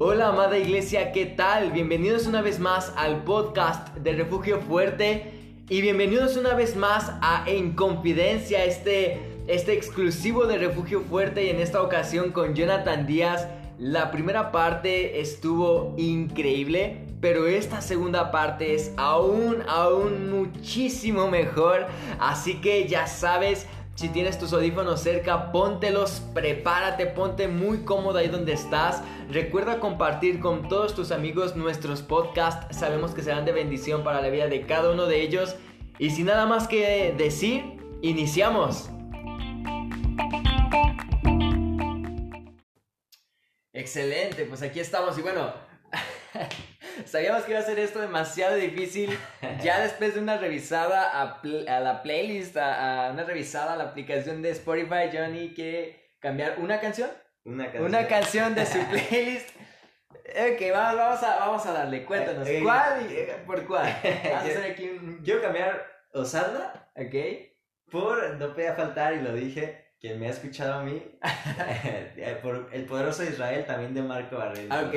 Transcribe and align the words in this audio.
Hola 0.00 0.28
amada 0.28 0.56
iglesia, 0.56 1.10
¿qué 1.10 1.26
tal? 1.26 1.72
Bienvenidos 1.72 2.28
una 2.28 2.40
vez 2.40 2.60
más 2.60 2.92
al 2.96 3.24
podcast 3.24 3.96
de 3.96 4.12
Refugio 4.12 4.60
Fuerte 4.60 5.56
y 5.68 5.80
bienvenidos 5.80 6.36
una 6.36 6.54
vez 6.54 6.76
más 6.76 7.10
a 7.20 7.42
En 7.48 7.72
Confidencia, 7.72 8.64
este, 8.64 9.18
este 9.48 9.72
exclusivo 9.72 10.46
de 10.46 10.56
Refugio 10.56 11.00
Fuerte 11.00 11.46
y 11.46 11.50
en 11.50 11.58
esta 11.58 11.82
ocasión 11.82 12.30
con 12.30 12.54
Jonathan 12.54 13.08
Díaz. 13.08 13.48
La 13.76 14.12
primera 14.12 14.52
parte 14.52 15.20
estuvo 15.20 15.96
increíble, 15.98 17.04
pero 17.20 17.48
esta 17.48 17.80
segunda 17.80 18.30
parte 18.30 18.76
es 18.76 18.92
aún, 18.96 19.64
aún 19.66 20.30
muchísimo 20.30 21.28
mejor. 21.28 21.88
Así 22.20 22.60
que 22.60 22.86
ya 22.86 23.08
sabes, 23.08 23.66
si 23.98 24.08
tienes 24.08 24.38
tus 24.38 24.52
audífonos 24.52 25.00
cerca, 25.00 25.50
póntelos, 25.50 26.22
prepárate, 26.32 27.06
ponte 27.06 27.48
muy 27.48 27.78
cómodo 27.78 28.18
ahí 28.18 28.28
donde 28.28 28.52
estás. 28.52 29.02
Recuerda 29.28 29.80
compartir 29.80 30.38
con 30.38 30.68
todos 30.68 30.94
tus 30.94 31.10
amigos 31.10 31.56
nuestros 31.56 32.02
podcasts. 32.02 32.78
Sabemos 32.78 33.12
que 33.12 33.22
serán 33.22 33.44
de 33.44 33.50
bendición 33.50 34.04
para 34.04 34.22
la 34.22 34.28
vida 34.28 34.46
de 34.46 34.64
cada 34.66 34.92
uno 34.92 35.06
de 35.06 35.20
ellos. 35.20 35.56
Y 35.98 36.10
sin 36.10 36.26
nada 36.26 36.46
más 36.46 36.68
que 36.68 37.12
decir, 37.18 37.76
iniciamos. 38.00 38.88
Excelente, 43.72 44.44
pues 44.44 44.62
aquí 44.62 44.78
estamos 44.78 45.18
y 45.18 45.22
bueno, 45.22 45.52
Sabíamos 47.06 47.44
que 47.44 47.52
iba 47.52 47.60
a 47.60 47.64
ser 47.64 47.78
esto 47.78 48.00
demasiado 48.00 48.56
difícil. 48.56 49.16
Ya 49.62 49.80
después 49.82 50.14
de 50.14 50.20
una 50.20 50.38
revisada 50.38 51.20
a, 51.20 51.80
la 51.80 52.02
playlist, 52.02 52.56
a, 52.56 53.10
una 53.12 53.24
revisada 53.24 53.74
a 53.74 53.76
la 53.76 53.84
aplicación 53.84 54.42
de 54.42 54.50
Spotify, 54.50 55.10
Johnny 55.12 55.54
quiere 55.54 56.14
cambiar 56.20 56.58
una 56.58 56.80
canción. 56.80 57.10
Una 57.44 57.64
canción. 57.64 57.84
Una 57.84 58.06
canción 58.06 58.54
de 58.54 58.66
su 58.66 58.78
playlist. 58.90 59.50
Ok, 60.28 60.60
vamos, 60.72 60.96
vamos, 60.96 61.22
a, 61.22 61.36
vamos 61.38 61.66
a 61.66 61.72
darle, 61.72 62.04
cuéntanos. 62.04 62.46
Eh, 62.46 62.58
eh, 62.58 62.62
¿Cuál? 62.62 63.08
¿Por 63.46 63.66
cuál? 63.66 63.96
Vamos 64.02 64.42
a 64.42 64.46
hacer 64.46 64.72
aquí 64.72 64.90
un... 64.90 65.22
Quiero 65.24 65.40
cambiar 65.40 65.86
Osana. 66.12 66.90
Ok. 66.94 67.14
Por 67.90 68.36
No 68.36 68.52
Podía 68.52 68.74
Faltar, 68.74 69.14
y 69.14 69.22
lo 69.22 69.32
dije, 69.32 69.87
quien 70.00 70.20
me 70.20 70.28
ha 70.28 70.30
escuchado 70.30 70.74
a 70.74 70.82
mí, 70.84 71.02
eh, 72.16 72.38
por 72.40 72.68
El 72.72 72.84
Poderoso 72.84 73.24
Israel 73.24 73.64
también 73.66 73.94
de 73.94 74.02
Marco 74.02 74.36
Barreto. 74.36 74.72
Ok, 74.72 74.94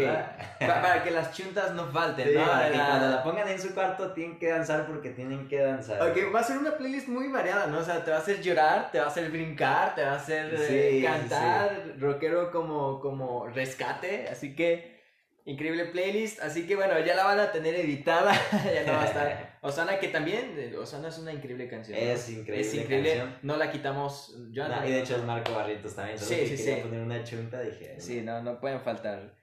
para 0.59 1.03
que 1.03 1.09
las 1.09 1.33
chuntas 1.33 1.73
no 1.73 1.87
falten, 1.87 2.27
sí, 2.27 2.35
¿no? 2.35 2.45
Para 2.45 2.71
que 2.71 2.77
cuando 2.77 3.09
la 3.09 3.23
pongan 3.23 3.47
en 3.47 3.59
su 3.59 3.73
cuarto 3.73 4.11
tienen 4.13 4.37
que 4.37 4.49
danzar 4.49 4.85
porque 4.85 5.09
tienen 5.09 5.47
que 5.47 5.59
danzar. 5.59 6.01
Ok, 6.03 6.17
va 6.33 6.41
a 6.41 6.43
ser 6.43 6.59
una 6.59 6.77
playlist 6.77 7.07
muy 7.07 7.29
variada, 7.29 7.65
¿no? 7.65 7.79
O 7.79 7.83
sea, 7.83 8.03
te 8.03 8.11
va 8.11 8.17
a 8.17 8.19
hacer 8.19 8.41
llorar, 8.41 8.91
te 8.91 8.99
va 8.99 9.05
a 9.05 9.07
hacer 9.07 9.31
brincar, 9.31 9.95
te 9.95 10.03
va 10.03 10.11
a 10.11 10.15
hacer 10.17 10.53
eh, 10.55 11.01
cantar, 11.03 11.95
rockero 11.97 12.51
como, 12.51 12.99
como 12.99 13.47
rescate, 13.47 14.27
así 14.29 14.55
que 14.55 15.00
Increíble 15.45 15.85
playlist, 15.85 16.39
así 16.41 16.67
que 16.67 16.75
bueno, 16.75 16.99
ya 16.99 17.15
la 17.15 17.23
van 17.23 17.39
a 17.39 17.51
tener 17.51 17.73
editada, 17.75 18.31
ya 18.51 18.83
no 18.85 18.93
va 18.93 19.03
a 19.03 19.05
estar. 19.05 19.57
Osana, 19.61 19.99
que 19.99 20.09
también, 20.09 20.55
eh, 20.57 20.75
Osana 20.77 21.07
es 21.07 21.17
una 21.17 21.33
increíble 21.33 21.67
canción. 21.67 21.97
Es 21.97 22.29
increíble. 22.29 22.61
Es 22.61 22.73
increíble, 22.75 23.23
no 23.41 23.57
la 23.57 23.71
quitamos. 23.71 24.35
Yo 24.51 24.67
no, 24.67 24.85
y 24.85 24.91
de 24.91 24.99
hecho 24.99 25.15
es 25.15 25.23
Marco 25.23 25.53
Barrientos 25.53 25.95
también. 25.95 26.19
Sí, 26.19 26.45
sí, 26.47 26.57
sí. 26.57 26.75
poner 26.83 27.01
una 27.01 27.23
chunta, 27.23 27.59
dije. 27.61 27.99
Sí, 27.99 28.21
no, 28.21 28.41
no 28.41 28.59
pueden 28.59 28.81
faltar. 28.81 29.33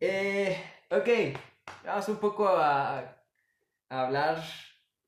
Eh, 0.00 0.56
ok, 0.90 1.08
vamos 1.84 2.08
un 2.08 2.16
poco 2.16 2.48
a, 2.48 2.98
a 3.88 4.02
hablar 4.02 4.42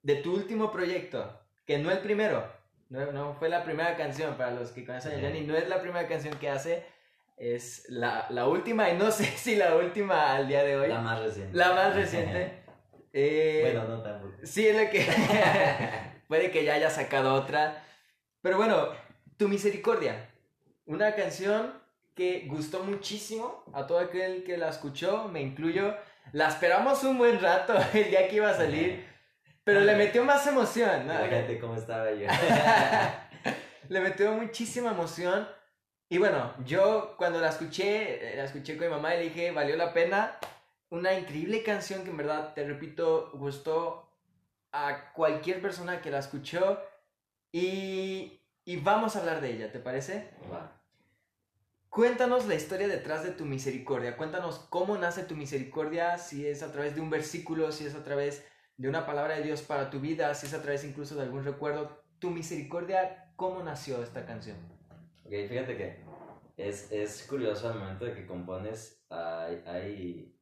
de 0.02 0.16
tu 0.16 0.34
último 0.34 0.70
proyecto, 0.70 1.40
que 1.66 1.78
no 1.78 1.90
el 1.90 1.98
primero, 1.98 2.50
no, 2.88 3.12
no 3.12 3.34
fue 3.34 3.48
la 3.48 3.64
primera 3.64 3.96
canción, 3.96 4.36
para 4.36 4.52
los 4.52 4.70
que 4.70 4.84
conocen 4.84 5.18
a 5.18 5.20
Johnny, 5.20 5.40
no 5.40 5.56
es 5.56 5.68
la 5.68 5.80
primera 5.80 6.06
canción 6.06 6.38
que 6.38 6.48
hace 6.48 6.84
es 7.36 7.86
la, 7.88 8.26
la, 8.30 8.46
última, 8.46 8.90
y 8.90 8.96
no 8.96 9.10
sé 9.10 9.24
si 9.24 9.56
la 9.56 9.76
última 9.76 10.34
al 10.36 10.48
día 10.48 10.64
de 10.64 10.76
hoy. 10.76 10.88
La 10.88 11.00
más 11.00 11.20
reciente. 11.20 11.56
La 11.56 11.72
más 11.72 11.94
reciente. 11.94 12.64
eh, 13.12 13.60
bueno, 13.62 13.88
no 13.88 14.02
tampoco. 14.02 14.34
Sí, 14.44 14.66
es 14.66 14.76
la 14.76 14.90
que. 14.90 15.06
puede 16.28 16.50
que 16.50 16.64
ya 16.64 16.74
haya 16.74 16.90
sacado 16.90 17.34
otra. 17.34 17.84
Pero 18.40 18.56
bueno, 18.56 18.88
Tu 19.36 19.48
Misericordia. 19.48 20.30
Una 20.86 21.14
canción 21.14 21.72
que 22.14 22.44
gustó 22.46 22.84
muchísimo 22.84 23.64
a 23.72 23.86
todo 23.86 23.98
aquel 23.98 24.44
que 24.44 24.56
la 24.56 24.68
escuchó, 24.68 25.28
me 25.28 25.40
incluyo. 25.40 25.96
La 26.32 26.48
esperamos 26.48 27.02
un 27.04 27.18
buen 27.18 27.40
rato 27.40 27.74
el 27.94 28.10
día 28.10 28.28
que 28.28 28.36
iba 28.36 28.50
a 28.50 28.54
salir. 28.54 29.06
Pero 29.64 29.80
le 29.80 29.96
metió 29.96 30.24
más 30.24 30.46
emoción, 30.46 31.06
¿no? 31.06 31.14
Fíjate 31.14 31.58
cómo 31.58 31.74
estaba 31.74 32.12
yo. 32.12 32.28
le 33.88 34.00
metió 34.00 34.32
muchísima 34.32 34.90
emoción 34.90 35.48
y 36.08 36.18
bueno, 36.18 36.52
yo 36.64 37.14
cuando 37.16 37.40
la 37.40 37.48
escuché, 37.48 38.32
eh, 38.32 38.36
la 38.36 38.44
escuché 38.44 38.76
con 38.76 38.86
mi 38.86 38.92
mamá 38.92 39.14
y 39.14 39.18
le 39.18 39.24
dije, 39.24 39.50
valió 39.50 39.76
la 39.76 39.92
pena. 39.92 40.38
Una 40.90 41.14
increíble 41.14 41.62
canción 41.62 42.04
que 42.04 42.10
en 42.10 42.16
verdad, 42.16 42.54
te 42.54 42.64
repito, 42.64 43.30
gustó 43.34 44.10
a 44.70 45.12
cualquier 45.12 45.62
persona 45.62 46.00
que 46.02 46.10
la 46.10 46.18
escuchó. 46.18 46.78
Y, 47.50 48.40
y 48.64 48.76
vamos 48.76 49.16
a 49.16 49.20
hablar 49.20 49.40
de 49.40 49.52
ella, 49.52 49.72
¿te 49.72 49.78
parece? 49.78 50.30
Cuéntanos 51.88 52.46
la 52.46 52.56
historia 52.56 52.88
detrás 52.88 53.22
de 53.22 53.30
tu 53.30 53.44
misericordia. 53.44 54.16
Cuéntanos 54.16 54.58
cómo 54.68 54.98
nace 54.98 55.22
tu 55.22 55.36
misericordia, 55.36 56.18
si 56.18 56.46
es 56.46 56.62
a 56.62 56.72
través 56.72 56.94
de 56.96 57.00
un 57.00 57.08
versículo, 57.08 57.72
si 57.72 57.86
es 57.86 57.94
a 57.94 58.04
través 58.04 58.44
de 58.76 58.88
una 58.88 59.06
palabra 59.06 59.36
de 59.36 59.42
Dios 59.42 59.62
para 59.62 59.90
tu 59.90 60.00
vida, 60.00 60.34
si 60.34 60.46
es 60.46 60.54
a 60.54 60.62
través 60.62 60.84
incluso 60.84 61.14
de 61.14 61.22
algún 61.22 61.44
recuerdo. 61.44 62.02
Tu 62.18 62.30
misericordia, 62.30 63.32
¿cómo 63.36 63.62
nació 63.62 64.02
esta 64.02 64.26
canción? 64.26 64.73
Ok, 65.24 65.32
fíjate 65.48 65.76
que 65.76 65.96
es, 66.56 66.92
es 66.92 67.26
curioso 67.26 67.68
al 67.68 67.78
momento 67.78 68.04
de 68.04 68.14
que 68.14 68.26
compones, 68.26 69.02
hay, 69.08 69.62
hay, 69.66 70.38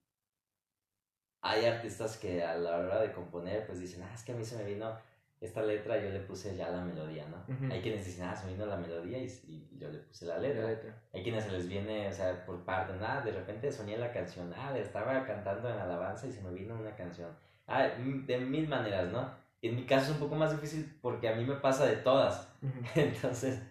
hay 1.40 1.64
artistas 1.66 2.18
que 2.18 2.42
a 2.42 2.56
la 2.56 2.78
hora 2.78 3.00
de 3.00 3.12
componer 3.12 3.66
pues 3.66 3.80
dicen, 3.80 4.02
ah, 4.02 4.12
es 4.14 4.24
que 4.24 4.32
a 4.32 4.34
mí 4.34 4.44
se 4.44 4.56
me 4.56 4.64
vino 4.64 4.98
esta 5.40 5.62
letra, 5.62 6.00
yo 6.00 6.10
le 6.10 6.20
puse 6.20 6.56
ya 6.56 6.70
la 6.70 6.84
melodía, 6.84 7.26
¿no? 7.28 7.44
Hay 7.72 7.80
quienes 7.80 8.06
dicen, 8.06 8.24
ah, 8.24 8.36
se 8.36 8.46
me 8.46 8.52
vino 8.52 8.66
la 8.66 8.76
melodía 8.76 9.18
y, 9.18 9.26
y 9.46 9.78
yo 9.78 9.88
le 9.88 9.98
puse 9.98 10.26
la 10.26 10.38
letra. 10.38 10.68
Hay 11.12 11.22
quienes 11.22 11.44
se 11.44 11.50
les 11.50 11.68
viene, 11.68 12.08
o 12.08 12.12
sea, 12.12 12.44
por 12.46 12.64
parte, 12.64 12.92
nada, 12.94 13.20
ah, 13.20 13.24
de 13.24 13.32
repente 13.32 13.72
soñé 13.72 13.96
la 13.98 14.12
canción, 14.12 14.52
ah, 14.56 14.76
estaba 14.76 15.24
cantando 15.24 15.68
en 15.68 15.78
alabanza 15.78 16.26
y 16.26 16.32
se 16.32 16.42
me 16.42 16.52
vino 16.52 16.74
una 16.78 16.94
canción. 16.94 17.30
Ah, 17.66 17.88
de 17.88 18.38
mil 18.38 18.68
maneras, 18.68 19.10
¿no? 19.12 19.30
En 19.62 19.76
mi 19.76 19.84
caso 19.84 20.06
es 20.06 20.10
un 20.12 20.18
poco 20.18 20.34
más 20.34 20.52
difícil 20.52 20.98
porque 21.00 21.28
a 21.28 21.34
mí 21.34 21.44
me 21.44 21.54
pasa 21.54 21.86
de 21.86 21.96
todas. 21.96 22.52
Entonces, 22.94 23.62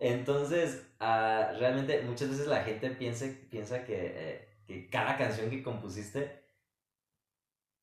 entonces, 0.00 0.86
uh, 0.98 1.58
realmente 1.58 2.00
muchas 2.02 2.30
veces 2.30 2.46
la 2.46 2.64
gente 2.64 2.90
piensa, 2.90 3.26
piensa 3.50 3.84
que, 3.84 4.12
eh, 4.14 4.48
que, 4.66 4.88
cada 4.88 5.18
canción 5.18 5.50
que 5.50 5.62
compusiste, 5.62 6.40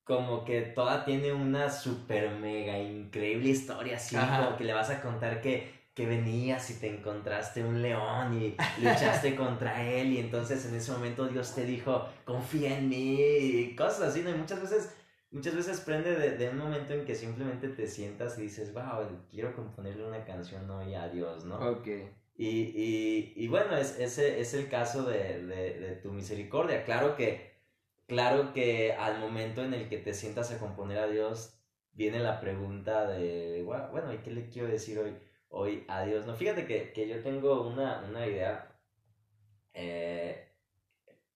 como 0.03 0.43
que 0.43 0.61
toda 0.61 1.05
tiene 1.05 1.31
una 1.31 1.69
super 1.69 2.31
mega 2.31 2.79
increíble 2.79 3.49
historia, 3.49 3.97
así 3.97 4.15
como 4.15 4.57
que 4.57 4.63
le 4.63 4.73
vas 4.73 4.89
a 4.89 5.01
contar 5.01 5.41
que, 5.41 5.71
que 5.93 6.07
venías 6.07 6.67
y 6.71 6.79
te 6.79 6.87
encontraste 6.87 7.63
un 7.63 7.83
león 7.83 8.41
y 8.41 8.55
luchaste 8.81 9.35
contra 9.35 9.83
él 9.83 10.13
y 10.13 10.17
entonces 10.17 10.65
en 10.65 10.75
ese 10.75 10.91
momento 10.93 11.27
Dios 11.27 11.53
te 11.53 11.65
dijo, 11.65 12.07
confía 12.25 12.79
en 12.79 12.89
mí 12.89 13.21
y 13.21 13.75
cosas 13.75 14.09
así, 14.09 14.21
¿no? 14.21 14.31
Y 14.31 14.35
muchas 14.35 14.61
veces 14.61 14.95
muchas 15.31 15.55
veces 15.55 15.81
prende 15.81 16.15
de, 16.15 16.37
de, 16.37 16.49
un 16.49 16.57
momento 16.57 16.93
en 16.93 17.05
que 17.05 17.15
simplemente 17.15 17.69
te 17.69 17.87
sientas 17.87 18.37
y 18.37 18.43
dices, 18.43 18.73
wow, 18.73 19.07
quiero 19.29 19.55
componerle 19.55 20.05
una 20.05 20.23
canción 20.25 20.69
hoy 20.69 20.93
a 20.93 21.09
Dios, 21.09 21.45
¿no? 21.45 21.57
Ok. 21.57 21.87
Y, 22.35 22.47
y, 22.47 23.33
y 23.35 23.47
bueno, 23.47 23.75
es, 23.75 23.99
ese 23.99 24.39
es 24.39 24.53
el 24.53 24.69
caso 24.69 25.03
de, 25.03 25.43
de, 25.45 25.79
de, 25.79 25.95
tu 25.95 26.11
misericordia. 26.11 26.83
Claro 26.83 27.15
que, 27.15 27.55
claro 28.05 28.53
que 28.53 28.93
al 28.93 29.19
momento 29.19 29.63
en 29.63 29.73
el 29.73 29.89
que 29.89 29.97
te 29.97 30.13
sientas 30.13 30.51
a 30.51 30.59
componer 30.59 30.99
a 30.99 31.07
Dios, 31.07 31.59
viene 31.93 32.19
la 32.19 32.39
pregunta 32.39 33.07
de, 33.07 33.63
bueno, 33.63 34.13
¿y 34.13 34.19
qué 34.19 34.31
le 34.31 34.49
quiero 34.49 34.67
decir 34.67 34.99
hoy, 34.99 35.17
hoy 35.49 35.83
a 35.87 36.03
Dios? 36.03 36.27
No, 36.27 36.35
fíjate 36.35 36.67
que, 36.67 36.93
que 36.93 37.07
yo 37.07 37.21
tengo 37.23 37.67
una, 37.67 38.05
una 38.07 38.27
idea. 38.27 38.71
Eh, 39.73 40.47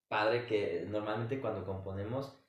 padre 0.08 0.46
que 0.46 0.86
normalmente 0.88 1.40
cuando 1.40 1.64
componemos 1.64 2.41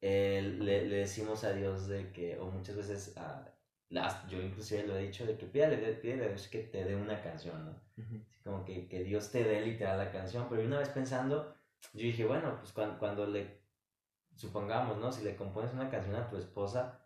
eh, 0.00 0.56
le, 0.58 0.86
le, 0.86 0.96
decimos 0.96 1.44
a 1.44 1.52
Dios 1.52 1.88
de 1.88 2.10
que, 2.12 2.38
o 2.38 2.46
muchas 2.46 2.76
veces 2.76 3.16
a, 3.16 3.50
las, 3.90 4.26
yo 4.28 4.40
inclusive 4.40 4.86
lo 4.86 4.96
he 4.96 5.02
dicho 5.02 5.26
de 5.26 5.36
que 5.36 5.46
pídale, 5.46 5.76
pídale 5.76 6.24
a 6.24 6.28
Dios 6.28 6.48
que 6.48 6.60
te 6.60 6.84
dé 6.84 6.94
una 6.94 7.20
canción, 7.22 7.66
¿no? 7.66 7.80
Como 8.44 8.64
que, 8.64 8.88
que, 8.88 9.02
Dios 9.02 9.30
te 9.30 9.44
dé 9.44 9.60
literal 9.60 9.98
la 9.98 10.12
canción, 10.12 10.46
pero 10.48 10.62
una 10.62 10.78
vez 10.78 10.88
pensando, 10.88 11.54
yo 11.92 12.02
dije, 12.02 12.24
bueno, 12.24 12.56
pues 12.58 12.72
cuando, 12.72 12.98
cuando 12.98 13.26
le, 13.26 13.60
supongamos, 14.36 14.98
¿no? 14.98 15.12
Si 15.12 15.24
le 15.24 15.36
compones 15.36 15.74
una 15.74 15.90
canción 15.90 16.14
a 16.14 16.28
tu 16.30 16.36
esposa, 16.36 17.00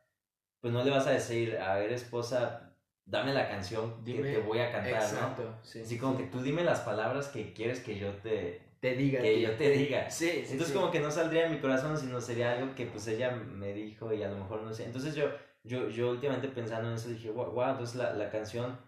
pues 0.61 0.73
no 0.73 0.85
le 0.85 0.90
vas 0.90 1.06
a 1.06 1.12
decir, 1.12 1.56
a 1.58 1.76
ver, 1.76 1.93
esposa, 1.93 2.76
dame 3.06 3.32
la 3.32 3.49
canción 3.49 4.05
que 4.05 4.23
te 4.23 4.38
voy 4.38 4.61
a 4.61 4.70
cantar, 4.70 5.02
exacto, 5.02 5.43
¿no? 5.43 5.64
Sí, 5.64 5.81
Así 5.81 5.99
como 5.99 6.17
que 6.17 6.25
tú 6.25 6.43
dime 6.43 6.62
las 6.64 6.81
palabras 6.81 7.29
que 7.29 7.55
quieres 7.55 7.81
que 7.81 7.99
yo 7.99 8.12
te, 8.19 8.62
te 8.85 8.95
diga. 8.97 9.23
Que 9.23 9.41
yo 9.41 9.57
te 9.57 9.71
diga. 9.71 10.11
Sí, 10.11 10.45
Entonces 10.47 10.75
como 10.75 10.91
que 10.91 11.01
no 11.01 11.11
saldría 11.11 11.45
de 11.45 11.49
mi 11.49 11.59
corazón, 11.59 11.97
sino 11.97 12.21
sería 12.21 12.53
algo 12.53 12.75
que 12.75 12.85
pues 12.85 13.07
ella 13.07 13.31
me 13.31 13.73
dijo 13.73 14.13
y 14.13 14.23
a 14.23 14.29
lo 14.29 14.37
mejor 14.37 14.61
no 14.63 14.75
sé. 14.75 14.85
Entonces 14.85 15.15
yo, 15.15 15.25
yo, 15.63 15.89
yo 15.89 16.11
últimamente 16.11 16.49
pensando 16.49 16.91
en 16.91 16.97
eso 16.97 17.09
dije, 17.09 17.31
wow, 17.31 17.51
wow 17.53 17.71
entonces 17.71 17.97
la, 17.97 18.13
la 18.13 18.29
canción 18.29 18.79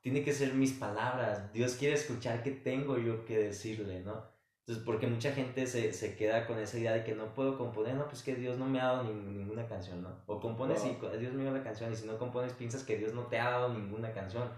tiene 0.00 0.24
que 0.24 0.32
ser 0.32 0.54
mis 0.54 0.72
palabras. 0.72 1.52
Dios 1.52 1.76
quiere 1.76 1.94
escuchar 1.94 2.42
qué 2.42 2.50
tengo 2.50 2.98
yo 2.98 3.24
que 3.24 3.38
decirle, 3.38 4.00
¿no? 4.00 4.24
Entonces, 4.60 4.84
porque 4.84 5.06
mucha 5.06 5.30
gente 5.30 5.68
se, 5.68 5.92
se, 5.92 6.16
queda 6.16 6.44
con 6.44 6.58
esa 6.58 6.76
idea 6.76 6.92
de 6.92 7.04
que 7.04 7.14
no 7.14 7.32
puedo 7.32 7.56
componer, 7.56 7.94
no, 7.94 8.08
pues 8.08 8.24
que 8.24 8.34
Dios 8.34 8.58
no 8.58 8.66
me 8.66 8.80
ha 8.80 8.86
dado 8.86 9.04
ninguna 9.04 9.68
canción, 9.68 10.02
¿no? 10.02 10.10
O 10.26 10.40
compones 10.40 10.84
y 10.84 10.96
Dios 11.16 11.32
me 11.32 11.44
dio 11.44 11.52
la 11.52 11.62
canción, 11.62 11.92
y 11.92 11.96
si 11.96 12.06
no 12.06 12.18
compones 12.18 12.54
piensas 12.54 12.82
que 12.82 12.98
Dios 12.98 13.14
no 13.14 13.22
te 13.28 13.38
ha 13.38 13.50
dado 13.50 13.72
ninguna 13.72 14.12
canción. 14.12 14.50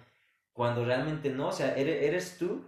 Cuando 0.54 0.86
realmente 0.86 1.28
no, 1.28 1.48
o 1.48 1.52
sea, 1.52 1.76
eres, 1.76 2.02
eres 2.02 2.38
tú 2.38 2.64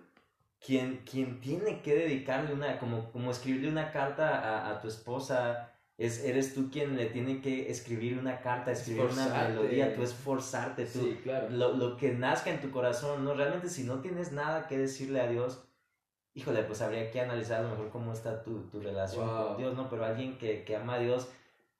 quien, 0.65 0.99
quien 0.99 1.41
tiene 1.41 1.83
que 1.83 1.95
dedicarle 1.95 2.55
una, 2.55 2.79
como, 2.79 3.11
como 3.11 3.31
escribirle 3.31 3.69
una 3.69 3.91
carta 3.91 4.39
a, 4.39 4.71
a 4.71 4.81
tu 4.81 4.89
esposa, 4.89 5.73
es, 5.99 6.25
eres 6.25 6.55
tú 6.55 6.71
quien 6.71 6.97
le 6.97 7.07
tiene 7.07 7.41
que 7.41 7.71
escribir 7.71 8.19
una 8.19 8.41
carta, 8.41 8.73
escribir 8.73 9.05
una 9.05 9.27
melodía, 9.29 9.95
tú 9.95 10.03
esforzarte, 10.03 10.87
tú, 10.87 11.01
sí, 11.01 11.21
claro. 11.23 11.51
lo, 11.51 11.75
lo, 11.75 11.97
que 11.97 12.13
nazca 12.13 12.51
en 12.51 12.61
tu 12.61 12.71
corazón, 12.71 13.25
¿no? 13.25 13.35
Realmente 13.35 13.69
si 13.69 13.85
no 13.85 14.01
tienes 14.01 14.33
nada 14.33 14.67
que 14.69 14.79
decirle 14.79 15.21
a 15.21 15.27
Dios, 15.27 15.65
híjole, 16.35 16.63
pues 16.63 16.81
habría 16.81 17.11
que 17.11 17.21
analizar 17.21 17.61
a 17.61 17.63
lo 17.65 17.71
mejor 17.71 17.91
cómo 17.91 18.13
está 18.13 18.43
tu, 18.43 18.63
tu 18.69 18.81
relación 18.81 19.29
con 19.29 19.57
Dios, 19.57 19.77
¿no? 19.77 19.91
Pero 19.91 20.05
alguien 20.05 20.39
que, 20.39 20.65
que, 20.65 20.77
ama 20.77 20.95
a 20.95 20.99
Dios, 20.99 21.29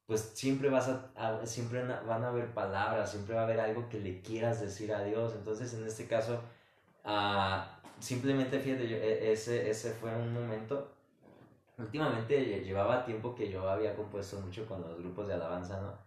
pues 0.07 0.33
siempre 0.35 0.69
vas 0.69 0.89
a, 0.89 1.47
siempre 1.47 1.85
van 1.85 2.25
a 2.25 2.29
haber 2.29 2.53
palabras, 2.53 3.11
siempre 3.13 3.35
va 3.35 3.43
a 3.43 3.45
haber 3.45 3.61
algo 3.61 3.89
que 3.89 4.01
le 4.01 4.21
quieras 4.21 4.61
decir 4.61 4.93
a 4.93 5.03
Dios. 5.05 5.35
Entonces, 5.35 5.73
en 5.75 5.87
este 5.87 6.07
caso, 6.07 6.43
uh, 7.05 7.82
simplemente, 7.99 8.59
fíjate, 8.59 8.89
yo, 8.89 8.97
e, 8.97 9.33
ese, 9.33 9.69
ese 9.71 9.93
fue 9.93 10.15
un 10.15 10.33
momento. 10.33 10.93
Últimamente 11.79 12.63
llevaba 12.63 13.05
tiempo 13.05 13.35
que 13.35 13.51
yo 13.51 13.69
había 13.69 13.97
compuesto 13.97 14.39
mucho 14.41 14.67
con 14.67 14.83
los 14.83 14.99
grupos 14.99 15.27
de 15.27 15.35
alabanza, 15.35 15.81
¿no? 15.81 15.99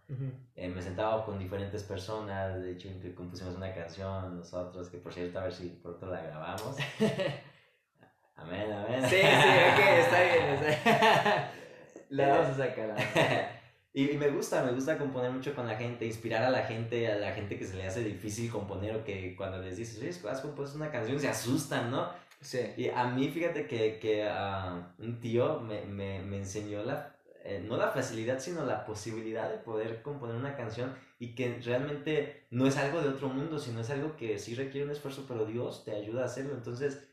Eh, 0.54 0.68
me 0.68 0.80
sentaba 0.80 1.24
con 1.24 1.38
diferentes 1.38 1.82
personas, 1.82 2.62
de 2.62 2.72
hecho 2.72 2.88
compusimos 3.14 3.56
una 3.56 3.74
canción 3.74 4.38
nosotros, 4.38 4.88
que 4.88 4.98
por 4.98 5.12
cierto 5.12 5.38
a 5.38 5.44
ver 5.44 5.52
si 5.52 5.68
pronto 5.82 6.06
la 6.06 6.22
grabamos. 6.22 6.76
Amén, 8.36 8.70
amén. 8.70 9.02
Sí, 9.02 9.16
sí, 9.16 9.22
ok, 9.22 9.80
está 9.98 10.22
bien. 10.22 10.70
Está... 10.70 11.52
La 12.10 12.28
vamos 12.28 12.50
a 12.50 12.54
sacar. 12.54 13.55
Y, 13.96 14.10
y, 14.10 14.18
me 14.18 14.28
gusta, 14.28 14.62
me 14.62 14.72
gusta 14.72 14.98
componer 14.98 15.30
mucho 15.32 15.54
con 15.54 15.66
la 15.66 15.76
gente, 15.76 16.04
inspirar 16.04 16.42
a 16.44 16.50
la 16.50 16.64
gente, 16.64 17.10
a 17.10 17.16
la 17.16 17.32
gente 17.32 17.58
que 17.58 17.64
se 17.64 17.76
le 17.76 17.86
hace 17.86 18.04
difícil 18.04 18.50
componer 18.50 18.94
o 18.94 19.04
que 19.04 19.34
cuando 19.34 19.58
les 19.62 19.78
dices, 19.78 19.98
oye, 19.98 20.30
has 20.30 20.40
compuesto 20.42 20.76
una 20.76 20.90
canción, 20.90 21.18
se 21.18 21.28
asustan, 21.28 21.90
¿no? 21.90 22.10
Sí. 22.40 22.60
Y 22.76 22.90
a 22.90 23.06
mí, 23.06 23.28
fíjate 23.28 23.66
que, 23.66 23.98
que 23.98 24.26
uh, 24.26 25.02
un 25.02 25.18
tío 25.18 25.60
me, 25.60 25.86
me, 25.86 26.20
me 26.20 26.36
enseñó 26.36 26.84
la, 26.84 27.16
eh, 27.42 27.64
no 27.66 27.78
la 27.78 27.88
facilidad, 27.90 28.38
sino 28.38 28.66
la 28.66 28.84
posibilidad 28.84 29.50
de 29.50 29.58
poder 29.58 30.02
componer 30.02 30.36
una 30.36 30.56
canción 30.56 30.94
y 31.18 31.34
que 31.34 31.58
realmente 31.64 32.46
no 32.50 32.66
es 32.66 32.76
algo 32.76 33.00
de 33.00 33.08
otro 33.08 33.30
mundo, 33.30 33.58
sino 33.58 33.80
es 33.80 33.88
algo 33.88 34.16
que 34.16 34.38
sí 34.38 34.54
requiere 34.54 34.84
un 34.84 34.92
esfuerzo, 34.92 35.24
pero 35.26 35.46
Dios 35.46 35.84
te 35.84 35.92
ayuda 35.92 36.22
a 36.22 36.26
hacerlo. 36.26 36.54
Entonces, 36.54 37.06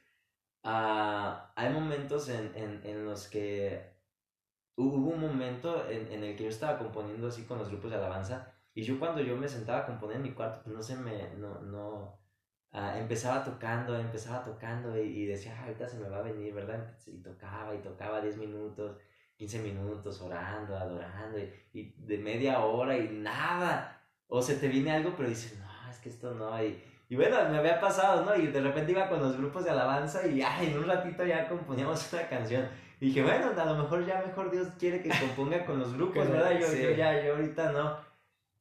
Ah, 0.63 1.51
hay 1.55 1.73
momentos 1.73 2.29
en, 2.29 2.55
en, 2.55 2.81
en, 2.85 3.05
los 3.05 3.27
que 3.27 3.92
hubo 4.75 5.09
un 5.09 5.19
momento 5.19 5.87
en, 5.89 6.11
en, 6.11 6.23
el 6.23 6.35
que 6.35 6.43
yo 6.43 6.49
estaba 6.49 6.77
componiendo 6.77 7.27
así 7.27 7.43
con 7.43 7.59
los 7.59 7.69
grupos 7.69 7.91
de 7.91 7.97
alabanza 7.97 8.53
y 8.73 8.83
yo 8.83 8.99
cuando 8.99 9.21
yo 9.21 9.37
me 9.37 9.47
sentaba 9.47 9.79
a 9.79 9.85
componer 9.85 10.17
en 10.17 10.23
mi 10.23 10.31
cuarto, 10.31 10.61
pues 10.63 10.75
no 10.75 10.81
se 10.81 10.95
me, 10.95 11.35
no, 11.37 11.59
no, 11.61 12.19
uh, 12.73 12.97
empezaba 12.97 13.43
tocando, 13.43 13.97
empezaba 13.97 14.43
tocando 14.43 14.97
y, 14.97 15.07
y, 15.07 15.25
decía, 15.25 15.55
ah, 15.57 15.65
ahorita 15.65 15.87
se 15.87 15.99
me 15.99 16.09
va 16.09 16.19
a 16.19 16.23
venir, 16.23 16.53
¿verdad? 16.53 16.97
Y 17.05 17.21
tocaba 17.21 17.75
y 17.75 17.79
tocaba 17.79 18.21
10 18.21 18.37
minutos, 18.37 18.97
15 19.37 19.59
minutos 19.59 20.21
orando, 20.21 20.75
adorando 20.75 21.37
y, 21.37 21.51
y 21.73 21.93
de 21.97 22.17
media 22.17 22.59
hora 22.65 22.97
y 22.97 23.09
nada. 23.09 24.01
O 24.27 24.41
se 24.41 24.55
te 24.55 24.67
viene 24.67 24.91
algo, 24.91 25.13
pero 25.15 25.29
dices, 25.29 25.59
no, 25.59 25.89
es 25.89 25.99
que 25.99 26.09
esto 26.09 26.33
no, 26.33 26.63
y, 26.63 26.81
y 27.09 27.15
bueno, 27.15 27.37
me 27.49 27.57
había 27.59 27.79
pasado, 27.79 28.25
¿no? 28.25 28.35
Y 28.35 28.47
de 28.47 28.59
repente 28.59 28.91
iba 28.91 29.07
con 29.07 29.19
los 29.19 29.37
grupos 29.37 29.63
de 29.65 29.69
alabanza 29.69 30.25
y 30.25 30.41
ay, 30.41 30.71
en 30.71 30.79
un 30.79 30.87
ratito 30.87 31.23
ya 31.23 31.47
componíamos 31.47 32.11
una 32.13 32.27
canción. 32.27 32.67
Y 32.99 33.07
dije, 33.07 33.23
bueno, 33.23 33.51
a 33.55 33.65
lo 33.65 33.75
mejor 33.75 34.05
ya 34.05 34.23
mejor 34.25 34.51
Dios 34.51 34.67
quiere 34.79 35.01
que 35.01 35.09
componga 35.09 35.65
con 35.65 35.79
los 35.79 35.93
grupos, 35.93 36.29
¿verdad? 36.29 36.59
Yo, 36.59 36.73
yo 36.73 36.91
ya, 36.91 37.23
yo 37.23 37.35
ahorita 37.35 37.71
no. 37.71 37.97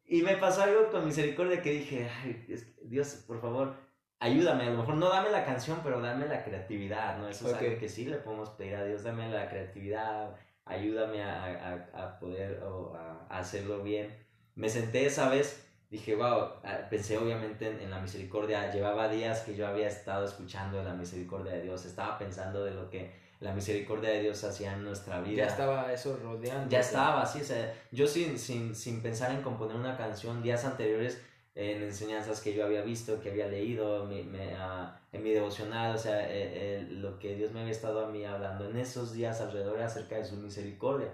Y 0.04 0.22
me 0.22 0.36
pasó 0.36 0.62
algo 0.62 0.90
con 0.90 1.06
misericordia 1.06 1.62
que 1.62 1.70
dije, 1.70 2.08
ay, 2.22 2.44
Dios, 2.82 3.24
por 3.26 3.40
favor, 3.40 3.74
ayúdame. 4.18 4.64
A 4.64 4.70
lo 4.70 4.78
mejor 4.78 4.96
no 4.96 5.08
dame 5.08 5.30
la 5.30 5.44
canción, 5.44 5.80
pero 5.82 6.00
dame 6.00 6.26
la 6.26 6.44
creatividad, 6.44 7.18
¿no? 7.18 7.28
Eso 7.28 7.48
es 7.48 7.54
algo 7.54 7.78
que 7.78 7.88
sí 7.88 8.06
le 8.06 8.16
podemos 8.16 8.50
pedir 8.50 8.76
a 8.76 8.84
Dios, 8.84 9.04
dame 9.04 9.30
la 9.30 9.48
creatividad, 9.48 10.36
ayúdame 10.64 11.22
a, 11.22 11.88
a, 11.94 12.04
a 12.04 12.18
poder 12.18 12.62
o 12.64 12.94
a 12.94 13.38
hacerlo 13.38 13.82
bien. 13.82 14.14
Me 14.54 14.68
senté 14.68 15.06
esa 15.06 15.28
vez 15.28 15.62
dije, 15.92 16.16
wow, 16.16 16.48
pensé 16.88 17.18
obviamente 17.18 17.68
en, 17.68 17.90
la 17.90 18.00
misericordia, 18.00 18.72
llevaba 18.72 19.10
días 19.10 19.42
que 19.42 19.54
yo 19.54 19.66
había 19.66 19.86
estado 19.86 20.24
escuchando 20.24 20.78
de 20.78 20.84
la 20.84 20.94
misericordia 20.94 21.52
de 21.52 21.62
Dios, 21.64 21.84
estaba 21.84 22.18
pensando 22.18 22.64
de 22.64 22.70
lo 22.70 22.88
que 22.88 23.12
la 23.42 23.52
misericordia 23.52 24.10
de 24.10 24.22
Dios 24.22 24.44
hacía 24.44 24.72
en 24.72 24.84
nuestra 24.84 25.20
vida. 25.20 25.44
Ya 25.44 25.46
estaba 25.48 25.92
eso 25.92 26.16
rodeando. 26.22 26.70
Ya 26.70 26.78
estaba, 26.78 27.26
sí, 27.26 27.40
o 27.40 27.44
sea, 27.44 27.74
yo 27.90 28.06
sin, 28.06 28.38
sin, 28.38 28.74
sin 28.74 29.02
pensar 29.02 29.32
en 29.32 29.42
componer 29.42 29.76
una 29.76 29.96
canción 29.96 30.42
días 30.42 30.64
anteriores, 30.64 31.20
en 31.56 31.82
enseñanzas 31.82 32.40
que 32.40 32.54
yo 32.54 32.64
había 32.64 32.82
visto, 32.82 33.20
que 33.20 33.30
había 33.30 33.48
leído 33.48 34.06
me, 34.06 34.22
uh, 34.22 34.88
en 35.10 35.22
mi 35.22 35.30
devocional, 35.30 35.96
o 35.96 35.98
sea, 35.98 36.22
eh, 36.30 36.30
eh, 36.32 36.86
lo 36.88 37.18
que 37.18 37.34
Dios 37.34 37.50
me 37.50 37.60
había 37.60 37.72
estado 37.72 38.06
a 38.06 38.08
mí 38.08 38.24
hablando 38.24 38.70
en 38.70 38.76
esos 38.76 39.12
días 39.12 39.40
alrededor 39.40 39.80
acerca 39.80 40.16
de 40.16 40.24
su 40.24 40.36
misericordia. 40.36 41.12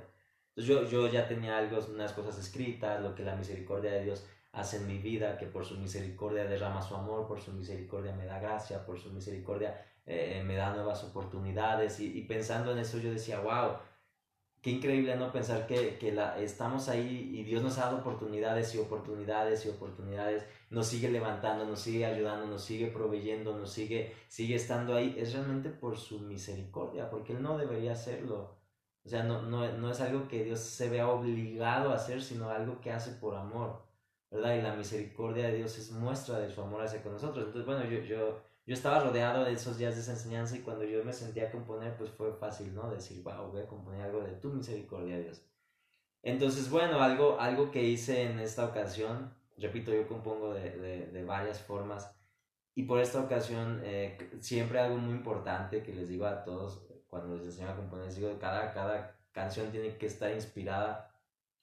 Entonces 0.55 0.67
yo, 0.67 0.85
yo 0.85 1.11
ya 1.11 1.27
tenía 1.27 1.57
algo, 1.57 1.79
unas 1.91 2.13
cosas 2.13 2.39
escritas, 2.39 3.01
lo 3.01 3.15
que 3.15 3.25
la 3.25 3.37
misericordia 3.37 3.93
de 3.93 4.05
Dios 4.05 4.27
hace 4.53 4.79
en 4.79 4.87
mi 4.87 4.99
vida, 4.99 5.37
que 5.39 5.47
por 5.47 5.65
su 5.65 5.77
misericordia 5.79 6.45
derrama 6.45 6.83
su 6.83 6.95
amor, 6.95 7.27
por 7.27 7.41
su 7.41 7.53
misericordia 7.53 8.15
me 8.15 8.27
da 8.27 8.39
gracia, 8.39 8.85
por 8.85 8.99
su 8.99 9.13
misericordia 9.13 9.85
eh, 10.07 10.43
me 10.45 10.57
da 10.57 10.75
nuevas 10.75 11.05
oportunidades. 11.05 12.01
Y, 12.01 12.23
pensando 12.23 12.73
en 12.73 12.79
eso 12.79 12.99
yo 12.99 13.11
decía, 13.13 13.41
wow, 13.41 13.77
qué 14.63 14.71
increíble 14.71 15.17
no 15.17 15.33
pensar 15.33 15.67
que, 15.67 15.99
que 15.99 16.13
la, 16.13 16.41
estamos 16.41 16.89
ahí 16.89 17.31
y 17.35 17.45
Dios 17.45 17.63
nos 17.63 17.79
ha 17.79 17.87
dado 17.87 17.99
oportunidades 17.99 18.75
y 18.75 18.79
oportunidades 18.79 19.67
y 19.67 19.69
oportunidades, 19.69 20.45
nos 20.71 20.87
sigue 20.89 21.11
levantando, 21.11 21.65
nos 21.65 21.81
sigue 21.81 22.07
ayudando, 22.07 22.47
nos 22.47 22.65
sigue 22.65 22.89
proveyendo, 22.89 23.57
nos 23.57 23.71
sigue, 23.71 24.15
sigue 24.29 24.55
estando 24.57 24.95
ahí. 24.97 25.15
Es 25.19 25.35
realmente 25.35 25.71
por 25.71 25.99
su 25.99 26.21
misericordia, 26.21 27.11
porque 27.11 27.35
Él 27.35 27.43
no 27.43 27.59
debería 27.59 27.93
hacerlo. 27.93 28.57
O 29.05 29.09
sea, 29.09 29.23
no, 29.25 29.43
no, 29.43 29.71
no 29.73 29.91
es 29.91 30.01
algo 30.01 30.29
que 30.29 30.45
Dios 30.45 30.61
se 30.61 30.91
vea 30.91 31.09
obligado 31.09 31.91
a 31.91 31.95
hacer, 31.95 32.23
sino 32.23 32.51
algo 32.51 32.81
que 32.81 32.93
hace 32.93 33.13
por 33.13 33.37
amor. 33.37 33.88
¿Verdad? 34.31 34.57
Y 34.57 34.63
la 34.63 34.75
misericordia 34.75 35.49
de 35.49 35.57
Dios 35.57 35.79
es 35.79 35.91
muestra 35.91 36.39
de 36.39 36.51
su 36.51 36.61
amor 36.61 36.83
hacia 36.83 37.03
con 37.03 37.13
nosotros. 37.13 37.47
Entonces, 37.47 37.67
bueno, 37.67 37.85
yo, 37.85 38.01
yo, 38.01 38.41
yo 38.67 38.75
estaba 38.75 39.01
rodeado 39.01 39.45
de 39.45 39.53
esos 39.53 39.79
días 39.79 39.95
de 39.95 40.03
esa 40.03 40.13
enseñanza 40.13 40.57
y 40.57 40.61
cuando 40.61 40.85
yo 40.85 41.05
me 41.05 41.13
sentía 41.13 41.49
a 41.49 41.51
componer, 41.51 41.97
pues 41.97 42.11
fue 42.11 42.33
fácil, 42.33 42.75
¿no? 42.75 42.91
Decir, 42.91 43.23
wow, 43.23 43.51
voy 43.51 43.63
a 43.63 43.67
componer 43.67 44.03
algo 44.03 44.21
de 44.21 44.33
tu 44.33 44.51
misericordia, 44.51 45.19
Dios. 45.19 45.43
Entonces, 46.23 46.71
bueno, 46.71 47.01
algo, 47.01 47.41
algo 47.41 47.71
que 47.71 47.83
hice 47.83 48.23
en 48.23 48.39
esta 48.41 48.65
ocasión, 48.65 49.35
repito, 49.57 49.93
yo 49.93 50.07
compongo 50.07 50.55
de, 50.55 50.71
de, 50.77 51.07
de 51.07 51.25
varias 51.25 51.61
formas 51.61 52.15
y 52.79 52.85
por 52.85 53.01
esta 53.01 53.21
ocasión, 53.21 53.81
eh, 53.83 54.17
siempre 54.39 54.79
algo 54.79 54.99
muy 54.99 55.11
importante 55.13 55.83
que 55.83 55.93
les 55.93 56.09
digo 56.09 56.27
a 56.27 56.45
todos 56.45 56.81
cuando 57.09 57.35
les 57.35 57.47
enseño 57.47 57.71
a 57.71 57.75
componer, 57.75 58.07
les 58.07 58.15
digo, 58.15 58.39
cada, 58.39 58.73
cada 58.73 59.17
canción 59.33 59.73
tiene 59.73 59.97
que 59.97 60.07
estar 60.07 60.31
inspirada 60.31 61.11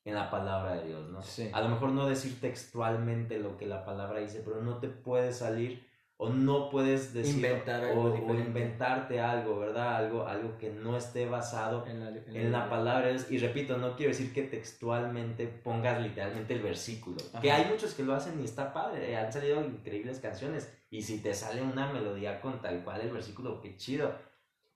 en 0.05 0.13
la 0.13 0.29
palabra 0.29 0.75
de 0.75 0.87
Dios, 0.87 1.09
¿no? 1.09 1.21
Sí. 1.23 1.49
A 1.51 1.61
lo 1.61 1.69
mejor 1.69 1.91
no 1.91 2.07
decir 2.07 2.39
textualmente 2.39 3.39
lo 3.39 3.57
que 3.57 3.65
la 3.65 3.83
palabra 3.83 4.19
dice, 4.19 4.41
pero 4.45 4.61
no 4.61 4.77
te 4.77 4.87
puedes 4.87 5.37
salir 5.37 5.83
o 6.17 6.29
no 6.29 6.69
puedes 6.69 7.13
decir 7.13 7.35
Inventar 7.35 7.83
o, 7.93 8.13
o, 8.13 8.33
inventarte 8.35 9.19
algo, 9.19 9.59
¿verdad? 9.59 9.97
Algo, 9.97 10.25
algo 10.25 10.57
que 10.57 10.69
no 10.69 10.95
esté 10.95 11.25
basado 11.25 11.85
en 11.87 11.99
la, 11.99 12.09
en 12.09 12.51
la 12.51 12.69
palabra 12.69 13.07
de 13.07 13.13
Dios. 13.13 13.31
Y 13.31 13.37
repito, 13.39 13.77
no 13.77 13.97
quiero 13.97 14.11
decir 14.11 14.31
que 14.31 14.43
textualmente 14.43 15.47
pongas 15.47 16.01
literalmente 16.01 16.53
el 16.53 16.61
versículo, 16.61 17.17
que 17.41 17.51
hay 17.51 17.65
muchos 17.65 17.95
que 17.95 18.03
lo 18.03 18.13
hacen 18.13 18.39
y 18.39 18.45
está 18.45 18.71
padre, 18.71 19.11
eh, 19.11 19.17
han 19.17 19.33
salido 19.33 19.61
increíbles 19.65 20.19
canciones 20.19 20.71
y 20.89 21.01
si 21.01 21.19
te 21.19 21.33
sale 21.33 21.61
una 21.61 21.91
melodía 21.91 22.39
con 22.39 22.61
tal 22.61 22.83
cual 22.83 23.01
el 23.01 23.11
versículo, 23.11 23.59
qué 23.59 23.75
chido. 23.75 24.13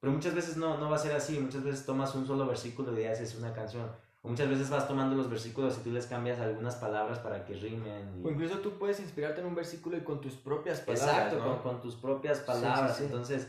Pero 0.01 0.11
muchas 0.11 0.33
veces 0.33 0.57
no, 0.57 0.77
no 0.77 0.89
va 0.89 0.95
a 0.95 0.99
ser 0.99 1.13
así, 1.13 1.39
muchas 1.39 1.63
veces 1.63 1.85
tomas 1.85 2.15
un 2.15 2.25
solo 2.25 2.47
versículo 2.47 2.99
y 2.99 3.05
haces 3.05 3.35
una 3.35 3.53
canción 3.53 3.89
muchas 4.23 4.49
veces 4.49 4.69
vas 4.69 4.87
tomando 4.87 5.15
los 5.15 5.29
versículos 5.29 5.77
y 5.77 5.83
tú 5.83 5.91
les 5.91 6.05
cambias 6.05 6.39
algunas 6.39 6.75
palabras 6.75 7.19
para 7.19 7.45
que 7.45 7.53
rimen. 7.55 8.21
O 8.23 8.29
incluso 8.29 8.59
tú 8.59 8.77
puedes 8.77 8.99
inspirarte 8.99 9.41
en 9.41 9.47
un 9.47 9.55
versículo 9.55 9.97
y 9.97 10.01
con 10.01 10.21
tus 10.21 10.33
propias 10.33 10.81
palabras. 10.81 11.33
Exacto, 11.33 11.43
con, 11.43 11.59
con, 11.59 11.81
tus 11.81 11.95
propias 11.95 12.39
palabras. 12.39 12.99
Entonces, 13.01 13.47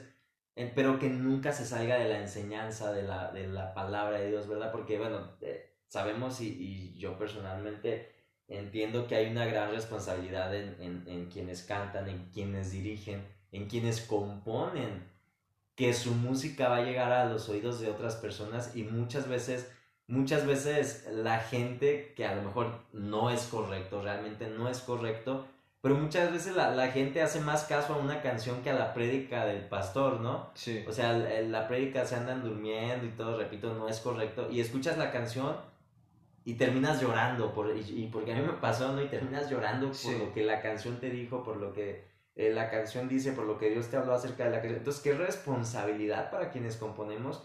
pero 0.74 0.98
que 0.98 1.08
nunca 1.08 1.52
se 1.52 1.64
salga 1.64 1.96
de 1.96 2.08
la 2.08 2.20
enseñanza 2.20 2.92
de 2.92 3.02
la, 3.02 3.32
de 3.32 3.46
la 3.48 3.74
palabra 3.74 4.18
de 4.18 4.28
Dios, 4.28 4.46
¿verdad? 4.46 4.70
Porque, 4.70 4.98
bueno, 4.98 5.32
eh, 5.40 5.74
sabemos 5.88 6.40
y, 6.40 6.48
y, 6.48 6.98
yo 6.98 7.18
personalmente 7.18 8.12
entiendo 8.48 9.06
que 9.06 9.14
hay 9.14 9.30
una 9.30 9.46
gran 9.46 9.70
responsabilidad 9.70 10.54
en, 10.54 10.76
en, 10.80 11.04
en 11.06 11.26
quienes 11.26 11.62
cantan, 11.62 12.08
en 12.08 12.30
quienes 12.30 12.72
dirigen, 12.72 13.26
en 13.52 13.68
quienes 13.68 14.00
componen, 14.02 15.08
que 15.76 15.94
su 15.94 16.14
música 16.14 16.68
va 16.68 16.78
a 16.78 16.82
llegar 16.82 17.10
a 17.10 17.24
los 17.24 17.48
oídos 17.48 17.80
de 17.80 17.88
otras 17.88 18.16
personas 18.16 18.76
y 18.76 18.82
muchas 18.82 19.28
veces 19.28 19.70
muchas 20.11 20.47
veces 20.47 21.09
la 21.12 21.38
gente 21.38 22.12
que 22.17 22.26
a 22.26 22.35
lo 22.35 22.43
mejor 22.43 22.73
no 22.93 23.31
es 23.31 23.45
correcto, 23.45 24.02
realmente 24.02 24.49
no 24.49 24.69
es 24.69 24.81
correcto, 24.81 25.47
Pero 25.83 25.95
muchas 25.95 26.31
veces 26.31 26.55
la, 26.55 26.75
la, 26.75 26.88
gente 26.88 27.23
hace 27.23 27.40
más 27.40 27.64
caso 27.64 27.95
a 27.95 27.97
una 27.97 28.21
canción 28.21 28.61
que 28.62 28.69
a 28.69 28.75
la 28.75 28.93
prédica 28.93 29.47
del 29.47 29.67
pastor, 29.67 30.21
¿no? 30.21 30.50
Sí. 30.52 30.85
O 30.87 30.93
sea, 30.93 31.14
la, 31.14 31.40
la 31.40 31.69
prédica 31.69 32.05
se 32.05 32.17
andan 32.17 32.43
durmiendo 32.43 33.07
y 33.07 33.11
todo, 33.11 33.38
repito, 33.38 33.73
no 33.73 33.88
es 33.88 33.99
correcto. 34.00 34.49
Y 34.50 34.61
escuchas 34.61 34.99
la 34.99 35.11
canción 35.11 35.57
y 36.45 36.55
terminas 36.55 37.00
llorando, 37.00 37.55
por, 37.55 37.75
y, 37.75 38.11
porque 38.12 38.33
a 38.33 38.37
mí 38.37 38.43
me 38.43 38.52
pasó, 38.55 38.93
¿no? 38.93 39.00
Y 39.02 39.09
terminas 39.09 39.50
llorando 39.50 39.90
por 39.93 40.12
lo 40.19 40.35
que 40.35 40.45
la 40.45 40.61
canción 40.61 41.00
te 41.00 41.09
dijo, 41.09 41.43
por 41.43 41.57
lo 41.57 41.73
que 41.73 42.05
eh, 42.37 42.50
la 42.50 42.69
canción 42.69 43.09
dice, 43.09 43.33
por 43.33 43.47
lo 43.47 43.57
que 43.57 43.71
Dios 43.71 43.88
te 43.88 43.97
habló 43.97 44.12
acerca 44.12 44.45
de 44.45 44.50
la 44.50 44.57
canción. 44.57 44.81
Entonces, 44.81 45.02
qué 45.02 45.14
responsabilidad 45.14 46.31
para 46.31 46.50
quienes 46.50 46.76
componemos 46.76 47.43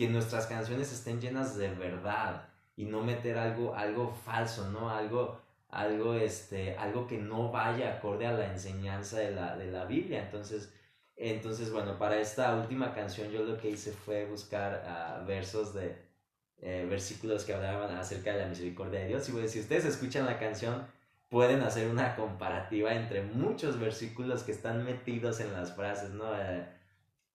que 0.00 0.08
nuestras 0.08 0.46
canciones 0.46 0.90
estén 0.94 1.20
llenas 1.20 1.58
de 1.58 1.68
verdad 1.68 2.48
y 2.74 2.86
no 2.86 3.02
meter 3.02 3.36
algo, 3.36 3.74
algo 3.74 4.14
falso, 4.24 4.70
¿no? 4.70 4.88
Algo 4.88 5.38
algo, 5.68 6.14
este, 6.14 6.74
algo 6.78 7.06
que 7.06 7.18
no 7.18 7.52
vaya 7.52 7.98
acorde 7.98 8.26
a 8.26 8.32
la 8.32 8.50
enseñanza 8.50 9.18
de 9.18 9.32
la, 9.32 9.58
de 9.58 9.70
la 9.70 9.84
Biblia. 9.84 10.22
Entonces, 10.22 10.72
entonces, 11.16 11.70
bueno, 11.70 11.98
para 11.98 12.18
esta 12.18 12.56
última 12.56 12.94
canción 12.94 13.30
yo 13.30 13.44
lo 13.44 13.58
que 13.58 13.68
hice 13.68 13.92
fue 13.92 14.24
buscar 14.24 15.20
uh, 15.22 15.26
versos 15.26 15.74
de 15.74 15.94
eh, 16.62 16.86
versículos 16.88 17.44
que 17.44 17.52
hablaban 17.52 17.94
acerca 17.94 18.32
de 18.32 18.38
la 18.38 18.46
misericordia 18.46 19.00
de 19.00 19.08
Dios. 19.08 19.28
Y 19.28 19.48
si 19.50 19.60
ustedes 19.60 19.84
escuchan 19.84 20.24
la 20.24 20.38
canción, 20.38 20.86
pueden 21.28 21.60
hacer 21.60 21.90
una 21.90 22.16
comparativa 22.16 22.94
entre 22.94 23.20
muchos 23.20 23.78
versículos 23.78 24.44
que 24.44 24.52
están 24.52 24.82
metidos 24.82 25.40
en 25.40 25.52
las 25.52 25.76
frases, 25.76 26.08
¿no? 26.08 26.34
Eh, 26.34 26.66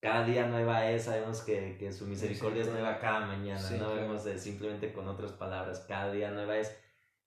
cada 0.06 0.24
día 0.24 0.46
nueva 0.46 0.88
es, 0.88 1.02
sabemos 1.02 1.42
que, 1.42 1.76
que 1.80 1.90
su 1.90 2.06
misericordia 2.06 2.62
es 2.62 2.68
nueva 2.68 3.00
cada 3.00 3.26
mañana, 3.26 3.70
no 3.72 3.96
vemos 3.96 4.22
simplemente 4.36 4.92
con 4.92 5.08
otras 5.08 5.32
palabras, 5.32 5.84
cada 5.88 6.12
día 6.12 6.30
nueva 6.30 6.56
es... 6.58 6.78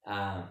Uh, 0.06 0.46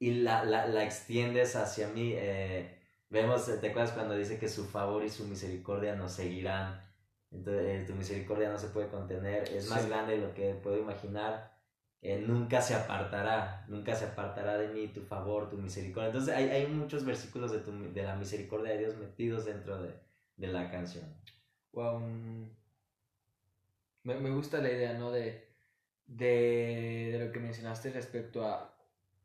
y 0.00 0.22
la, 0.22 0.44
la, 0.44 0.66
la 0.66 0.82
extiendes 0.82 1.54
hacia 1.54 1.86
mí. 1.86 2.14
Eh, 2.16 2.80
vemos, 3.10 3.46
¿te 3.60 3.68
acuerdas 3.68 3.92
cuando 3.92 4.16
dice 4.16 4.40
que 4.40 4.48
su 4.48 4.64
favor 4.66 5.04
y 5.04 5.08
su 5.08 5.24
misericordia 5.26 5.94
nos 5.94 6.10
seguirán? 6.10 6.82
Entonces, 7.30 7.64
eh, 7.64 7.84
tu 7.86 7.94
misericordia 7.94 8.50
no 8.50 8.58
se 8.58 8.66
puede 8.66 8.88
contener, 8.88 9.48
es 9.48 9.70
más 9.70 9.86
grande 9.86 10.16
de 10.18 10.26
lo 10.26 10.34
que 10.34 10.52
puedo 10.54 10.78
imaginar. 10.78 11.56
Eh, 12.02 12.24
nunca 12.26 12.60
se 12.60 12.74
apartará, 12.74 13.64
nunca 13.68 13.94
se 13.94 14.06
apartará 14.06 14.58
de 14.58 14.66
mí 14.66 14.88
tu 14.88 15.02
favor, 15.02 15.48
tu 15.48 15.58
misericordia. 15.58 16.08
Entonces 16.08 16.34
hay, 16.34 16.48
hay 16.48 16.66
muchos 16.66 17.04
versículos 17.04 17.52
de, 17.52 17.60
tu, 17.60 17.70
de 17.92 18.02
la 18.02 18.16
misericordia 18.16 18.72
de 18.72 18.78
Dios 18.78 18.96
metidos 18.96 19.44
dentro 19.44 19.80
de, 19.80 20.05
de 20.36 20.46
la 20.48 20.70
canción. 20.70 21.04
Wow. 21.72 22.00
Me, 24.02 24.14
me, 24.14 24.30
gusta 24.30 24.58
la 24.58 24.70
idea, 24.70 24.94
¿no? 24.94 25.10
De, 25.10 25.48
de, 26.06 27.10
de, 27.12 27.24
lo 27.26 27.32
que 27.32 27.40
mencionaste 27.40 27.90
respecto 27.90 28.46
a 28.46 28.72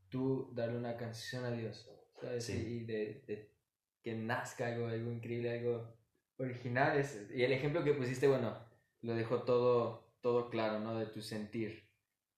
tú 0.09 0.49
darle 0.53 0.77
una 0.77 0.97
canción 0.97 1.45
a 1.45 1.51
Dios, 1.51 1.89
¿sabes? 2.19 2.49
Y 2.49 2.83
de, 2.83 3.23
de, 3.27 3.51
que 4.01 4.13
nazca 4.15 4.67
algo, 4.67 4.87
algo 4.87 5.11
increíble, 5.11 5.59
algo 5.59 5.93
original. 6.37 6.97
Es, 6.97 7.27
y 7.33 7.43
el 7.43 7.51
ejemplo 7.51 7.83
que 7.83 7.93
pusiste, 7.93 8.27
bueno, 8.27 8.57
lo 9.01 9.15
dejó 9.15 9.43
todo, 9.43 10.15
todo 10.21 10.49
claro, 10.49 10.79
¿no? 10.79 10.97
De 10.97 11.05
tu 11.05 11.21
sentir. 11.21 11.87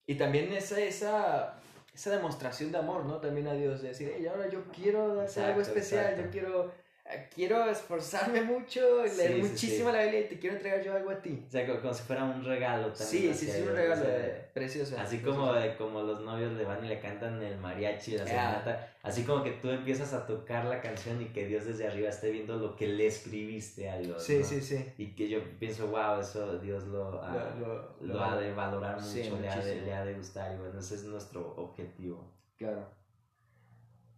Y 0.06 0.16
también 0.16 0.52
esa, 0.52 0.80
esa, 0.82 1.62
esa 1.94 2.12
demostración 2.12 2.72
de 2.72 2.78
amor, 2.78 3.06
¿no? 3.06 3.20
También 3.22 3.48
a 3.48 3.54
Dios, 3.54 3.82
de 3.82 3.90
decir, 3.90 4.12
hey, 4.14 4.26
ahora 4.28 4.50
yo 4.50 4.66
quiero 4.72 5.22
hacer 5.22 5.46
algo 5.46 5.62
especial, 5.62 6.18
yo 6.18 6.30
quiero 6.30 6.83
quiero 7.34 7.70
esforzarme 7.70 8.42
mucho, 8.42 9.04
leer 9.06 9.44
muchísimo 9.44 9.92
la 9.92 10.04
Biblia 10.04 10.22
y 10.22 10.28
te 10.30 10.40
quiero 10.40 10.56
entregar 10.56 10.82
yo 10.82 10.94
algo 10.94 11.12
a 11.12 11.22
ti. 11.22 11.44
O 11.48 11.52
sea, 11.52 11.66
como, 11.68 11.94
si 11.94 12.04
fuera 12.04 12.24
un 12.24 12.44
regalo 12.44 12.94
también. 12.94 13.34
Sí, 13.34 13.46
sí, 13.46 13.52
sí, 13.52 13.62
un 13.62 13.76
regalo 13.76 14.06
precioso. 14.54 14.98
Así 14.98 15.20
como, 15.20 15.52
como 15.78 16.02
los 16.04 16.22
novios 16.22 16.54
le 16.54 16.64
van 16.64 16.84
y 16.86 16.88
le 16.88 17.00
cantan 17.00 17.42
el 17.42 17.58
mariachi, 17.58 18.18
la 18.18 18.26
serenata. 18.26 18.90
Así 19.04 19.24
como 19.24 19.44
que 19.44 19.52
tú 19.52 19.70
empiezas 19.70 20.14
a 20.14 20.26
tocar 20.26 20.66
la 20.66 20.80
canción 20.80 21.22
y 21.22 21.26
que 21.26 21.46
Dios 21.46 21.66
desde 21.66 21.88
arriba 21.88 22.08
esté 22.08 22.32
viendo 22.32 22.56
lo 22.56 22.76
que 22.78 22.88
le 22.88 23.08
escribiste 23.08 23.90
a 23.90 23.98
Dios. 23.98 24.24
Sí, 24.24 24.44
sí, 24.44 24.62
sí. 24.62 24.94
Y 24.98 25.08
que 25.14 25.28
yo 25.28 25.40
pienso, 25.60 25.88
wow, 25.88 26.22
eso 26.22 26.58
Dios 26.60 26.86
lo, 26.86 27.22
ha, 27.22 27.54
lo, 28.00 28.24
ha 28.24 28.38
de 28.38 28.54
valorar 28.54 29.02
mucho, 29.02 29.40
le, 29.42 29.50
ha 29.50 29.60
de, 29.60 29.82
le 29.82 29.94
ha 29.94 30.06
de 30.06 30.14
gustar. 30.14 30.54
Y 30.54 30.58
bueno, 30.58 30.80
ese 30.80 30.96
es 30.96 31.04
nuestro 31.04 31.54
objetivo. 31.58 32.32
Claro. 32.58 32.88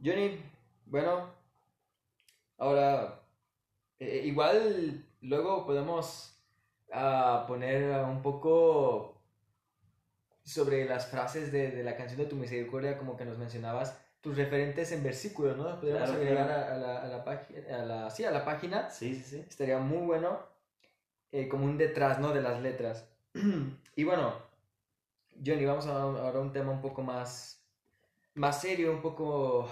Johnny, 0.03 0.39
bueno, 0.85 1.34
Ahora, 2.57 3.21
eh, 3.99 4.21
igual 4.25 5.03
luego 5.21 5.65
podemos 5.65 6.37
uh, 6.89 7.45
poner 7.47 8.03
un 8.03 8.21
poco 8.21 9.21
sobre 10.43 10.85
las 10.85 11.07
frases 11.07 11.51
de, 11.51 11.71
de, 11.71 11.83
la 11.83 11.97
canción 11.97 12.19
de 12.19 12.27
tu 12.27 12.35
misericordia, 12.35 12.97
como 12.97 13.17
que 13.17 13.25
nos 13.25 13.37
mencionabas, 13.37 13.99
tus 14.21 14.37
referentes 14.37 14.91
en 14.91 15.03
versículos, 15.03 15.57
¿no? 15.57 15.79
Podríamos 15.79 16.09
agregar 16.09 16.49
a, 16.51 16.77
la, 16.77 17.01
a, 17.01 17.07
la 17.07 17.23
página, 17.23 17.59
a 17.77 17.85
la, 17.85 18.09
sí, 18.09 18.23
a 18.23 18.31
la 18.31 18.45
página. 18.45 18.89
Sí, 18.89 19.15
sí, 19.15 19.23
sí. 19.23 19.45
Estaría 19.47 19.79
muy 19.79 20.05
bueno, 20.05 20.39
eh, 21.31 21.47
como 21.47 21.65
un 21.65 21.77
detrás, 21.77 22.19
¿no? 22.19 22.31
De 22.31 22.41
las 22.41 22.61
letras. 22.61 23.07
y 23.95 24.03
bueno, 24.03 24.33
Johnny, 25.45 25.65
vamos 25.65 25.87
a 25.87 26.01
ahora 26.01 26.39
a 26.39 26.41
un 26.41 26.53
tema 26.53 26.71
un 26.71 26.81
poco 26.81 27.01
más, 27.01 27.63
más 28.35 28.61
serio, 28.61 28.91
un 28.91 29.01
poco 29.01 29.69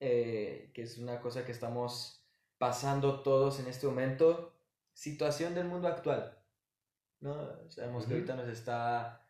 eh, 0.00 0.70
que 0.74 0.82
es 0.82 0.98
una 0.98 1.20
cosa 1.20 1.44
que 1.44 1.52
estamos 1.52 2.24
pasando 2.58 3.20
todos 3.22 3.60
en 3.60 3.66
este 3.66 3.86
momento, 3.86 4.52
situación 4.92 5.54
del 5.54 5.66
mundo 5.66 5.88
actual. 5.88 6.36
¿no? 7.20 7.50
Sabemos 7.68 8.06
que 8.06 8.14
ahorita 8.14 8.36
nos 8.36 8.48
está, 8.48 9.22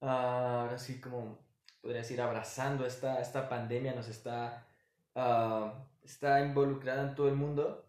ah, 0.00 0.62
ahora 0.62 0.78
sí 0.78 1.00
como, 1.00 1.38
podría 1.80 2.02
decir, 2.02 2.20
abrazando 2.20 2.86
esta, 2.86 3.20
esta 3.20 3.48
pandemia, 3.48 3.94
nos 3.94 4.08
está, 4.08 4.66
uh, 5.14 5.70
está 6.02 6.40
involucrada 6.40 7.08
en 7.08 7.14
todo 7.14 7.28
el 7.28 7.36
mundo. 7.36 7.86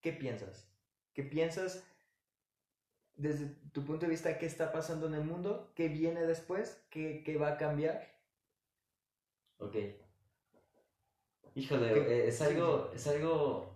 ¿Qué 0.00 0.12
piensas? 0.12 0.68
¿Qué 1.12 1.22
piensas 1.22 1.84
desde 3.14 3.46
tu 3.72 3.84
punto 3.84 4.06
de 4.06 4.10
vista 4.10 4.38
qué 4.38 4.46
está 4.46 4.72
pasando 4.72 5.06
en 5.06 5.14
el 5.14 5.24
mundo? 5.24 5.72
¿Qué 5.74 5.88
viene 5.88 6.22
después? 6.26 6.82
¿Qué, 6.90 7.22
qué 7.24 7.36
va 7.38 7.52
a 7.52 7.56
cambiar? 7.56 8.06
Ok. 9.58 9.76
Híjole, 11.56 11.90
eh, 11.92 12.28
es 12.28 12.42
algo, 12.42 12.90
es 12.94 13.06
algo... 13.06 13.74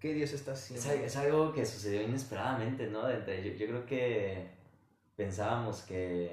¿Qué 0.00 0.12
Dios 0.12 0.32
está 0.32 0.52
haciendo? 0.52 0.90
Es, 1.06 1.16
algo 1.16 1.52
que 1.52 1.64
sucedió 1.64 2.02
inesperadamente, 2.02 2.88
¿no? 2.88 3.08
Yo, 3.08 3.52
yo 3.52 3.66
creo 3.66 3.86
que 3.86 4.48
pensábamos 5.16 5.82
que, 5.82 6.30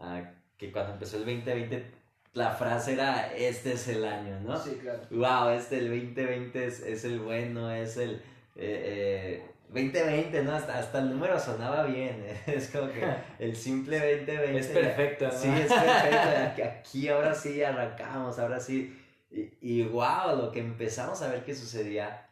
uh, 0.00 0.24
que 0.58 0.72
cuando 0.72 0.94
empezó 0.94 1.16
el 1.16 1.24
2020 1.24 1.92
la 2.34 2.50
frase 2.50 2.94
era, 2.94 3.32
este 3.34 3.72
es 3.72 3.86
el 3.88 4.04
año, 4.04 4.40
¿no? 4.40 4.58
Sí, 4.58 4.78
claro. 4.82 5.00
Wow, 5.10 5.50
este, 5.50 5.78
el 5.78 5.88
2020 5.88 6.66
es, 6.66 6.80
es 6.80 7.04
el 7.04 7.20
bueno, 7.20 7.70
es 7.70 7.96
el... 7.96 8.16
Eh, 8.56 9.42
eh, 9.44 9.46
2020, 9.68 10.42
¿no? 10.42 10.54
Hasta, 10.54 10.78
hasta 10.78 10.98
el 10.98 11.10
número 11.10 11.38
sonaba 11.38 11.84
bien. 11.84 12.24
Es 12.46 12.68
como 12.68 12.90
que 12.90 13.04
el 13.38 13.54
simple 13.54 13.98
2020. 13.98 14.58
Es 14.58 14.66
perfecto, 14.66 15.26
¿no? 15.26 15.32
Sí, 15.32 15.48
es 15.48 15.72
perfecto. 15.72 16.62
Aquí 16.80 17.08
ahora 17.08 17.34
sí 17.34 17.62
arrancamos, 17.62 18.38
ahora 18.38 18.58
sí 18.58 18.97
y, 19.30 19.50
y 19.60 19.84
wow, 19.84 20.36
lo 20.36 20.50
que 20.52 20.60
empezamos 20.60 21.22
a 21.22 21.28
ver 21.28 21.44
que 21.44 21.54
sucedía 21.54 22.28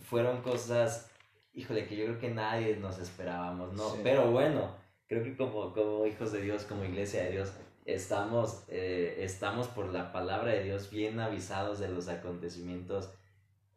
fueron 0.00 0.42
cosas, 0.42 1.10
híjole, 1.52 1.86
que 1.86 1.96
yo 1.96 2.04
creo 2.04 2.18
que 2.18 2.30
nadie 2.30 2.76
nos 2.76 2.98
esperábamos, 2.98 3.72
¿no? 3.72 3.96
Pero 4.02 4.30
bueno, 4.30 4.74
creo 5.06 5.24
que 5.24 5.36
como, 5.36 5.72
como 5.72 6.06
hijos 6.06 6.32
de 6.32 6.42
Dios, 6.42 6.64
como 6.64 6.84
iglesia 6.84 7.24
de 7.24 7.32
Dios, 7.32 7.52
estamos, 7.84 8.64
eh, 8.68 9.16
estamos 9.20 9.68
por 9.68 9.92
la 9.92 10.12
palabra 10.12 10.52
de 10.52 10.64
Dios 10.64 10.90
bien 10.90 11.18
avisados 11.20 11.78
de 11.78 11.88
los 11.88 12.08
acontecimientos 12.08 13.10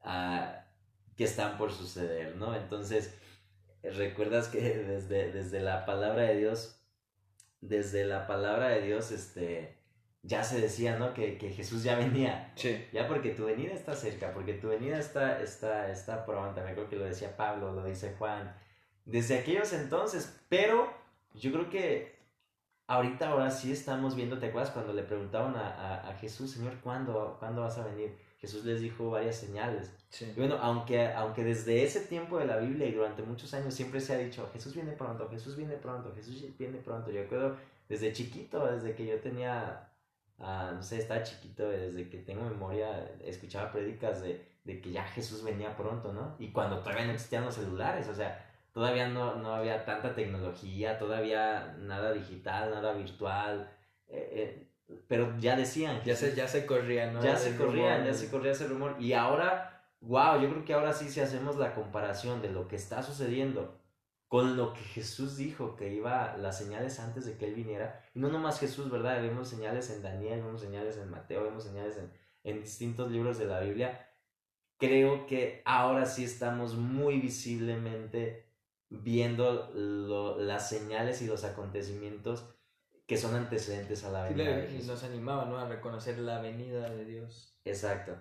uh, 0.04 0.52
que 1.16 1.24
están 1.24 1.58
por 1.58 1.72
suceder, 1.72 2.36
¿no? 2.36 2.56
Entonces, 2.56 3.18
recuerdas 3.84 4.50
que 4.50 4.60
desde, 4.62 5.32
desde 5.32 5.62
la 5.62 5.86
palabra 5.86 6.24
de 6.24 6.38
Dios, 6.38 6.80
desde 7.62 8.06
la 8.06 8.28
palabra 8.28 8.70
de 8.70 8.82
Dios, 8.82 9.12
este, 9.12 9.81
ya 10.24 10.44
se 10.44 10.62
decía, 10.62 10.98
¿no? 10.98 11.14
Que, 11.14 11.38
que, 11.38 11.50
Jesús 11.50 11.84
ya 11.84 11.96
venía. 11.96 12.52
Sí. 12.56 12.86
Ya 12.94 13.08
porque 13.08 13.32
tu 13.32 13.46
venida 13.46 13.74
está 13.74 13.96
cerca, 13.96 14.34
porque 14.34 14.54
tu 14.54 14.70
venida 14.70 15.00
está, 15.00 15.42
está, 15.42 15.90
está 15.90 16.26
pronta. 16.26 16.64
Me 16.64 16.74
creo 16.74 16.90
que 16.90 16.96
lo 16.96 17.06
decía 17.06 17.36
Pablo, 17.36 17.72
lo 17.72 17.84
dice 17.84 18.16
Juan. 18.18 18.56
Desde 19.06 19.40
aquellos 19.40 19.74
entonces, 19.74 20.40
pero 20.48 20.94
yo 21.34 21.52
creo 21.52 21.70
que 21.70 22.20
ahorita 22.88 23.30
ahora 23.30 23.50
sí 23.50 23.72
estamos 23.72 24.16
viendo, 24.16 24.38
¿te 24.38 24.48
acuerdas 24.48 24.72
cuando 24.72 24.94
le 24.94 25.04
preguntaban 25.04 25.56
a, 25.56 25.70
a, 25.70 26.10
a 26.10 26.14
Jesús, 26.16 26.52
Señor, 26.52 26.80
¿cuándo, 26.82 27.38
¿cuándo 27.40 27.62
vas 27.62 27.78
a 27.78 27.88
venir? 27.88 28.16
Jesús 28.38 28.66
les 28.66 28.82
dijo 28.82 29.12
varias 29.12 29.36
señales. 29.36 29.92
Sí. 30.10 30.26
Y 30.36 30.40
bueno, 30.40 30.58
aunque, 30.62 31.08
aunque 31.14 31.44
desde 31.44 31.84
ese 31.84 32.02
tiempo 32.02 32.40
de 32.40 32.46
la 32.46 32.58
Biblia 32.58 32.88
y 32.88 32.92
durante 32.92 33.22
muchos 33.22 33.54
años 33.54 33.74
siempre 33.74 34.02
se 34.02 34.14
ha 34.14 34.18
dicho, 34.18 34.50
Jesús 34.52 34.74
viene 34.74 34.92
pronto, 34.94 35.30
Jesús 35.30 35.56
viene 35.56 35.76
pronto, 35.76 36.12
Jesús 36.16 36.44
viene 36.58 36.80
pronto. 36.80 37.12
Yo 37.12 37.22
recuerdo 37.22 37.56
desde 37.88 38.14
chiquito, 38.14 38.66
desde 38.66 38.96
que 38.96 39.06
yo 39.06 39.20
tenía 39.20 39.91
Ah, 40.40 40.72
no 40.74 40.82
sé, 40.82 40.98
estaba 40.98 41.24
chiquito, 41.24 41.70
desde 41.70 42.10
que 42.10 42.18
tengo 42.18 42.44
memoria, 42.44 43.12
escuchaba 43.24 43.72
prédicas 43.72 44.22
de, 44.22 44.44
de, 44.64 44.82
que 44.82 44.92
ya 44.92 45.04
Jesús 45.04 45.44
venía 45.44 45.76
pronto, 45.76 46.14
¿no? 46.14 46.36
Y 46.40 46.52
cuando 46.52 46.80
todavía 46.80 47.06
no 47.06 47.12
existían 47.12 47.46
los 47.46 47.56
celulares, 47.56 48.08
o 48.08 48.16
sea, 48.16 48.44
todavía 48.74 49.08
no, 49.08 49.36
no 49.36 49.54
había 49.54 49.86
tanta 49.86 50.16
tecnología, 50.16 50.98
todavía 50.98 51.76
nada 51.80 52.12
digital, 52.12 52.72
nada 52.72 52.94
virtual. 52.94 53.70
Eh, 54.08 54.30
eh, 54.34 54.68
pero 55.08 55.38
ya 55.40 55.56
decían. 55.56 56.02
Ya 56.04 56.16
se, 56.16 56.36
ya 56.36 56.48
se 56.48 56.66
corrían, 56.66 57.14
¿no? 57.14 57.24
Ya 57.24 57.36
se 57.36 57.56
corrían, 57.56 58.06
ya 58.06 58.14
se 58.14 58.30
corría 58.30 58.52
ese 58.52 58.68
rumor. 58.68 58.96
Y 59.00 59.14
ahora, 59.14 59.86
wow, 60.02 60.42
yo 60.42 60.50
creo 60.50 60.66
que 60.66 60.74
ahora 60.74 60.94
sí, 60.94 61.10
si 61.10 61.20
hacemos 61.20 61.58
la 61.58 61.74
comparación 61.74 62.42
de 62.42 62.50
lo 62.50 62.68
que 62.68 62.76
está 62.76 63.04
sucediendo 63.04 63.81
con 64.32 64.56
lo 64.56 64.74
que 64.74 64.80
Jesús 64.80 65.36
dijo 65.36 65.76
que 65.76 65.94
iba, 65.94 66.38
las 66.38 66.58
señales 66.58 67.02
antes 67.02 67.26
de 67.26 67.36
que 67.36 67.48
Él 67.48 67.54
viniera, 67.54 68.02
y 68.16 68.20
no 68.20 68.30
nomás 68.30 68.62
Jesús, 68.62 68.90
¿verdad? 68.90 69.22
Vemos 69.22 69.50
señales 69.50 69.90
en 69.90 70.02
Daniel, 70.02 70.42
vemos 70.42 70.62
señales 70.62 70.96
en 70.96 71.12
Mateo, 71.12 71.44
vemos 71.44 71.66
señales 71.66 71.98
en, 71.98 72.14
en 72.46 72.62
distintos 72.62 73.12
libros 73.12 73.38
de 73.38 73.46
la 73.48 73.60
Biblia. 73.60 74.10
Creo 74.78 75.26
que 75.28 75.62
ahora 75.66 76.06
sí 76.06 76.24
estamos 76.24 76.76
muy 76.76 77.20
visiblemente 77.20 78.46
viendo 78.88 79.70
lo, 79.74 80.40
las 80.40 80.70
señales 80.70 81.22
y 81.22 81.28
los 81.28 81.44
acontecimientos 81.44 82.46
que 83.08 83.18
son 83.18 83.36
antecedentes 83.36 84.06
a 84.06 84.12
la 84.12 84.24
venida 84.30 84.56
de 84.56 84.68
Jesús. 84.68 84.86
Y 84.86 84.88
nos 84.88 85.04
animaba 85.04 85.44
¿no? 85.44 85.60
a 85.60 85.68
reconocer 85.68 86.18
la 86.20 86.40
venida 86.40 86.90
de 86.90 87.04
Dios. 87.04 87.60
Exacto. 87.66 88.16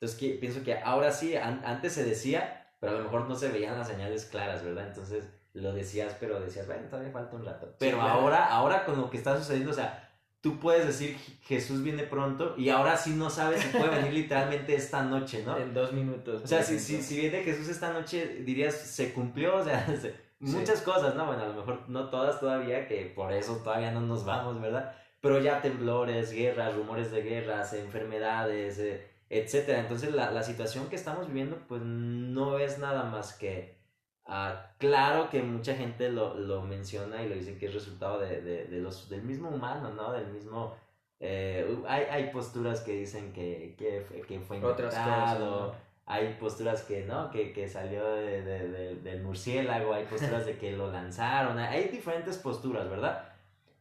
Entonces 0.00 0.18
que, 0.18 0.30
pienso 0.40 0.64
que 0.64 0.74
ahora 0.74 1.12
sí, 1.12 1.36
antes 1.36 1.92
se 1.92 2.02
decía, 2.02 2.74
pero 2.80 2.96
a 2.96 2.98
lo 2.98 3.04
mejor 3.04 3.28
no 3.28 3.36
se 3.36 3.48
veían 3.48 3.78
las 3.78 3.86
señales 3.86 4.24
claras, 4.24 4.64
¿verdad? 4.64 4.88
Entonces 4.88 5.28
lo 5.54 5.72
decías, 5.72 6.16
pero 6.18 6.40
decías, 6.40 6.66
bueno, 6.66 6.88
todavía 6.88 7.12
falta 7.12 7.36
un 7.36 7.44
rato. 7.44 7.74
Pero 7.78 8.00
ahora, 8.00 8.46
ahora 8.46 8.84
con 8.84 8.98
lo 8.98 9.10
que 9.10 9.18
está 9.18 9.36
sucediendo, 9.36 9.70
o 9.70 9.74
sea, 9.74 10.10
tú 10.40 10.58
puedes 10.58 10.86
decir 10.86 11.16
Jesús 11.42 11.82
viene 11.82 12.02
pronto 12.02 12.54
y 12.58 12.68
ahora 12.68 12.96
sí 12.96 13.10
no 13.10 13.30
sabes 13.30 13.62
si 13.62 13.68
puede 13.68 13.90
venir 13.90 14.12
literalmente 14.22 14.74
esta 14.74 15.02
noche, 15.02 15.42
¿no? 15.44 15.56
En 15.56 15.74
dos 15.74 15.92
minutos. 15.92 16.42
O 16.42 16.46
sea, 16.46 16.62
si, 16.62 16.78
si, 16.78 17.02
si, 17.02 17.18
viene 17.18 17.42
Jesús 17.42 17.68
esta 17.68 17.92
noche, 17.92 18.42
dirías, 18.44 18.74
se 18.74 19.12
cumplió, 19.12 19.56
o 19.56 19.64
sea, 19.64 19.86
muchas 20.40 20.80
cosas, 20.82 21.14
¿no? 21.14 21.26
Bueno, 21.26 21.44
a 21.44 21.48
lo 21.48 21.54
mejor 21.54 21.88
no 21.88 22.10
todas 22.10 22.40
todavía, 22.40 22.86
que 22.86 23.12
por 23.14 23.32
eso 23.32 23.56
todavía 23.58 23.92
no 23.92 24.00
nos 24.00 24.24
vamos, 24.24 24.60
¿verdad? 24.60 24.94
Pero 25.20 25.38
ya 25.38 25.60
temblores, 25.60 26.32
guerras, 26.32 26.74
rumores 26.74 27.12
de 27.12 27.22
guerras, 27.22 27.74
enfermedades, 27.74 28.78
eh, 28.78 29.06
etcétera. 29.30 29.80
Entonces 29.80 30.12
la, 30.12 30.32
la 30.32 30.42
situación 30.42 30.88
que 30.88 30.96
estamos 30.96 31.28
viviendo, 31.28 31.58
pues 31.68 31.82
no 31.82 32.58
es 32.58 32.78
nada 32.78 33.04
más 33.04 33.34
que 33.34 33.81
Ah, 34.24 34.70
claro 34.78 35.28
que 35.30 35.42
mucha 35.42 35.74
gente 35.74 36.08
lo, 36.10 36.34
lo, 36.34 36.62
menciona 36.62 37.22
y 37.22 37.28
lo 37.28 37.34
dice 37.34 37.58
que 37.58 37.66
es 37.66 37.74
resultado 37.74 38.20
de, 38.20 38.40
de, 38.40 38.64
de 38.66 38.78
los, 38.78 39.08
del 39.08 39.22
mismo 39.22 39.48
humano, 39.48 39.90
¿no? 39.90 40.12
Del 40.12 40.28
mismo... 40.28 40.76
Eh, 41.18 41.78
hay, 41.86 42.04
hay 42.10 42.30
posturas 42.30 42.80
que 42.80 42.92
dicen 42.92 43.32
que, 43.32 43.74
que, 43.78 44.04
que 44.26 44.40
fue 44.40 44.56
inventado, 44.56 45.74
hay 46.06 46.34
posturas 46.34 46.82
que 46.82 47.04
no, 47.04 47.30
que, 47.30 47.52
que 47.52 47.68
salió 47.68 48.04
de, 48.14 48.96
del 48.96 49.22
murciélago, 49.22 49.94
hay 49.94 50.04
posturas 50.04 50.46
de 50.46 50.58
que 50.58 50.72
lo 50.72 50.90
lanzaron, 50.90 51.58
hay 51.58 51.88
diferentes 51.88 52.38
posturas, 52.38 52.88
¿verdad? 52.90 53.24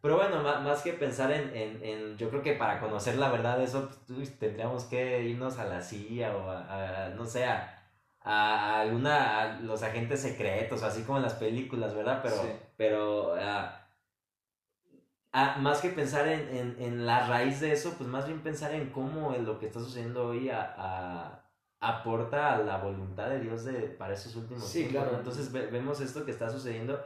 Pero 0.02 0.18
bueno, 0.18 0.42
más, 0.42 0.62
más 0.64 0.82
que 0.82 0.94
pensar 0.94 1.32
en, 1.32 1.56
en, 1.56 1.84
en, 1.84 2.18
yo 2.18 2.30
creo 2.30 2.42
que 2.42 2.54
para 2.54 2.80
conocer 2.80 3.18
la 3.18 3.32
verdad 3.32 3.58
de 3.58 3.66
eso, 3.66 3.90
pues, 4.08 4.38
tendríamos 4.40 4.86
que 4.86 5.24
irnos 5.24 5.60
a 5.60 5.66
la 5.66 5.82
CIA 5.82 6.36
o 6.36 6.50
a, 6.50 7.06
a 7.06 7.10
no 7.10 7.26
sé, 7.26 7.46
a, 7.46 7.81
a, 8.24 8.82
alguna, 8.82 9.42
a 9.42 9.60
los 9.62 9.84
agentes 9.84 10.22
secretos, 10.22 10.84
así 10.84 11.04
como 11.04 11.18
en 11.18 11.24
las 11.24 11.34
películas, 11.34 11.96
¿verdad? 11.96 12.22
Pero, 12.22 12.60
pero 12.78 13.36
ah, 13.36 13.88
ah, 15.32 15.58
más 15.60 15.82
que 15.82 15.90
pensar 15.90 16.28
en, 16.28 16.56
en, 16.56 16.76
en, 16.80 17.06
la 17.06 17.28
raíz 17.28 17.60
de 17.60 17.72
eso, 17.72 17.96
pues 17.98 18.10
más 18.10 18.28
bien 18.28 18.42
pensar 18.42 18.74
en 18.74 18.90
cómo 18.90 19.36
lo 19.38 19.60
que 19.60 19.68
está 19.68 19.80
sucediendo 19.80 20.28
hoy 20.28 20.50
a, 20.50 21.44
aporta 21.80 22.54
a 22.54 22.58
la 22.60 22.78
voluntad 22.78 23.30
de 23.30 23.40
Dios 23.40 23.64
de, 23.64 23.74
para 23.74 24.14
esos 24.14 24.36
últimos 24.36 24.68
sí, 24.68 24.88
Claro. 24.88 25.18
Entonces 25.18 25.52
vemos 25.52 26.00
esto 26.00 26.24
que 26.24 26.32
está 26.32 26.50
sucediendo 26.50 27.04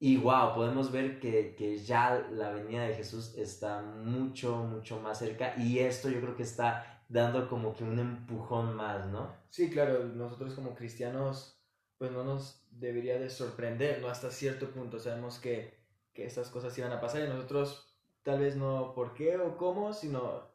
y 0.00 0.16
wow, 0.16 0.54
podemos 0.54 0.90
ver 0.90 1.20
que, 1.20 1.54
que 1.56 1.78
ya 1.78 2.26
la 2.32 2.50
venida 2.50 2.82
de 2.82 2.94
Jesús 2.94 3.34
está 3.36 3.80
mucho, 3.80 4.56
mucho 4.56 5.00
más 5.00 5.20
cerca 5.20 5.54
y 5.56 5.78
esto 5.78 6.08
yo 6.08 6.20
creo 6.20 6.34
que 6.34 6.42
está 6.42 6.97
dando 7.08 7.48
como 7.48 7.74
que 7.74 7.84
un 7.84 7.98
empujón 7.98 8.76
más, 8.76 9.06
¿no? 9.06 9.34
Sí, 9.48 9.70
claro, 9.70 10.04
nosotros 10.04 10.54
como 10.54 10.74
cristianos, 10.74 11.58
pues 11.96 12.12
no 12.12 12.22
nos 12.22 12.62
debería 12.70 13.18
de 13.18 13.30
sorprender, 13.30 14.00
¿no? 14.00 14.08
Hasta 14.08 14.30
cierto 14.30 14.70
punto 14.70 15.00
sabemos 15.00 15.38
que, 15.38 15.74
que 16.12 16.26
estas 16.26 16.50
cosas 16.50 16.76
iban 16.78 16.92
a 16.92 17.00
pasar 17.00 17.24
y 17.24 17.28
nosotros 17.28 17.88
tal 18.22 18.40
vez 18.40 18.56
no 18.56 18.94
por 18.94 19.14
qué 19.14 19.38
o 19.38 19.56
cómo, 19.56 19.92
sino 19.94 20.46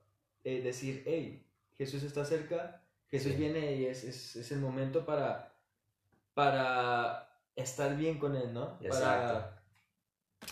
eh, 0.43 0.61
decir, 0.61 1.03
hey, 1.05 1.45
Jesús 1.77 2.03
está 2.03 2.23
cerca, 2.23 2.83
Jesús 3.09 3.35
viene 3.35 3.75
y 3.75 3.85
es, 3.85 4.03
es, 4.03 4.35
es, 4.35 4.51
el 4.51 4.59
momento 4.59 5.05
para, 5.05 5.55
para 6.33 7.39
estar 7.55 7.95
bien 7.97 8.19
con 8.19 8.35
Él, 8.35 8.53
¿no? 8.53 8.77
Exacto. 8.81 8.99
Para 8.99 9.63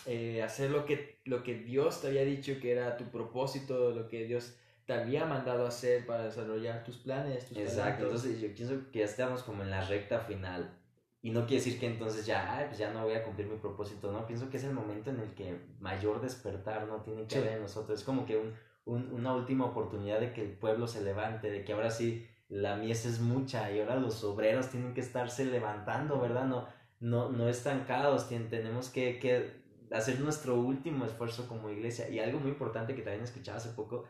eh, 0.05 0.41
hacer 0.41 0.71
lo 0.71 0.85
que, 0.85 1.19
lo 1.25 1.43
que 1.43 1.55
Dios 1.55 2.01
te 2.01 2.07
había 2.07 2.23
dicho 2.23 2.59
que 2.59 2.71
era 2.71 2.97
tu 2.97 3.05
propósito, 3.05 3.91
lo 3.91 4.07
que 4.07 4.25
Dios 4.25 4.55
te 4.85 4.93
había 4.93 5.25
mandado 5.25 5.65
a 5.65 5.69
hacer 5.69 6.05
para 6.05 6.23
desarrollar 6.23 6.83
tus 6.83 6.97
planes. 6.97 7.47
Tus 7.47 7.57
Exacto, 7.57 8.03
entonces 8.03 8.39
yo 8.39 8.53
pienso 8.53 8.91
que 8.91 8.99
ya 8.99 9.05
estamos 9.05 9.43
como 9.43 9.63
en 9.63 9.69
la 9.69 9.81
recta 9.81 10.19
final. 10.19 10.77
Y 11.23 11.29
no 11.29 11.45
quiere 11.45 11.63
decir 11.63 11.79
que 11.79 11.85
entonces 11.85 12.25
ya, 12.25 12.65
pues 12.67 12.79
ya 12.79 12.91
no 12.91 13.03
voy 13.03 13.13
a 13.13 13.23
cumplir 13.23 13.47
mi 13.47 13.57
propósito, 13.57 14.11
¿no? 14.11 14.25
Pienso 14.25 14.49
que 14.49 14.57
es 14.57 14.63
el 14.63 14.73
momento 14.73 15.11
en 15.11 15.19
el 15.19 15.33
que 15.35 15.55
mayor 15.79 16.19
despertar, 16.19 16.87
¿no? 16.87 17.01
Tiene 17.01 17.27
que 17.27 17.37
haber 17.37 17.53
en 17.53 17.61
nosotros. 17.61 17.99
Es 17.99 18.05
como 18.05 18.25
que 18.25 18.37
un, 18.37 18.55
un, 18.85 19.13
una 19.13 19.35
última 19.35 19.65
oportunidad 19.65 20.19
de 20.19 20.33
que 20.33 20.41
el 20.41 20.51
pueblo 20.53 20.87
se 20.87 21.01
levante, 21.01 21.51
de 21.51 21.63
que 21.63 21.73
ahora 21.73 21.91
sí 21.91 22.27
la 22.49 22.75
mies 22.75 23.05
es 23.05 23.19
mucha 23.19 23.71
y 23.71 23.79
ahora 23.79 23.97
los 23.97 24.23
obreros 24.23 24.69
tienen 24.69 24.95
que 24.95 25.01
estarse 25.01 25.45
levantando, 25.45 26.19
¿verdad? 26.19 26.45
No, 26.45 26.67
no, 26.99 27.29
no 27.29 27.47
estancados, 27.47 28.27
tenemos 28.27 28.89
que, 28.89 29.19
que 29.19 29.61
hacer 29.91 30.19
nuestro 30.19 30.55
último 30.55 31.05
esfuerzo 31.05 31.47
como 31.47 31.69
iglesia. 31.69 32.09
Y 32.09 32.19
algo 32.19 32.39
muy 32.39 32.49
importante 32.49 32.95
que 32.95 33.03
también 33.03 33.23
escuchaba 33.23 33.57
hace 33.57 33.69
poco 33.69 34.05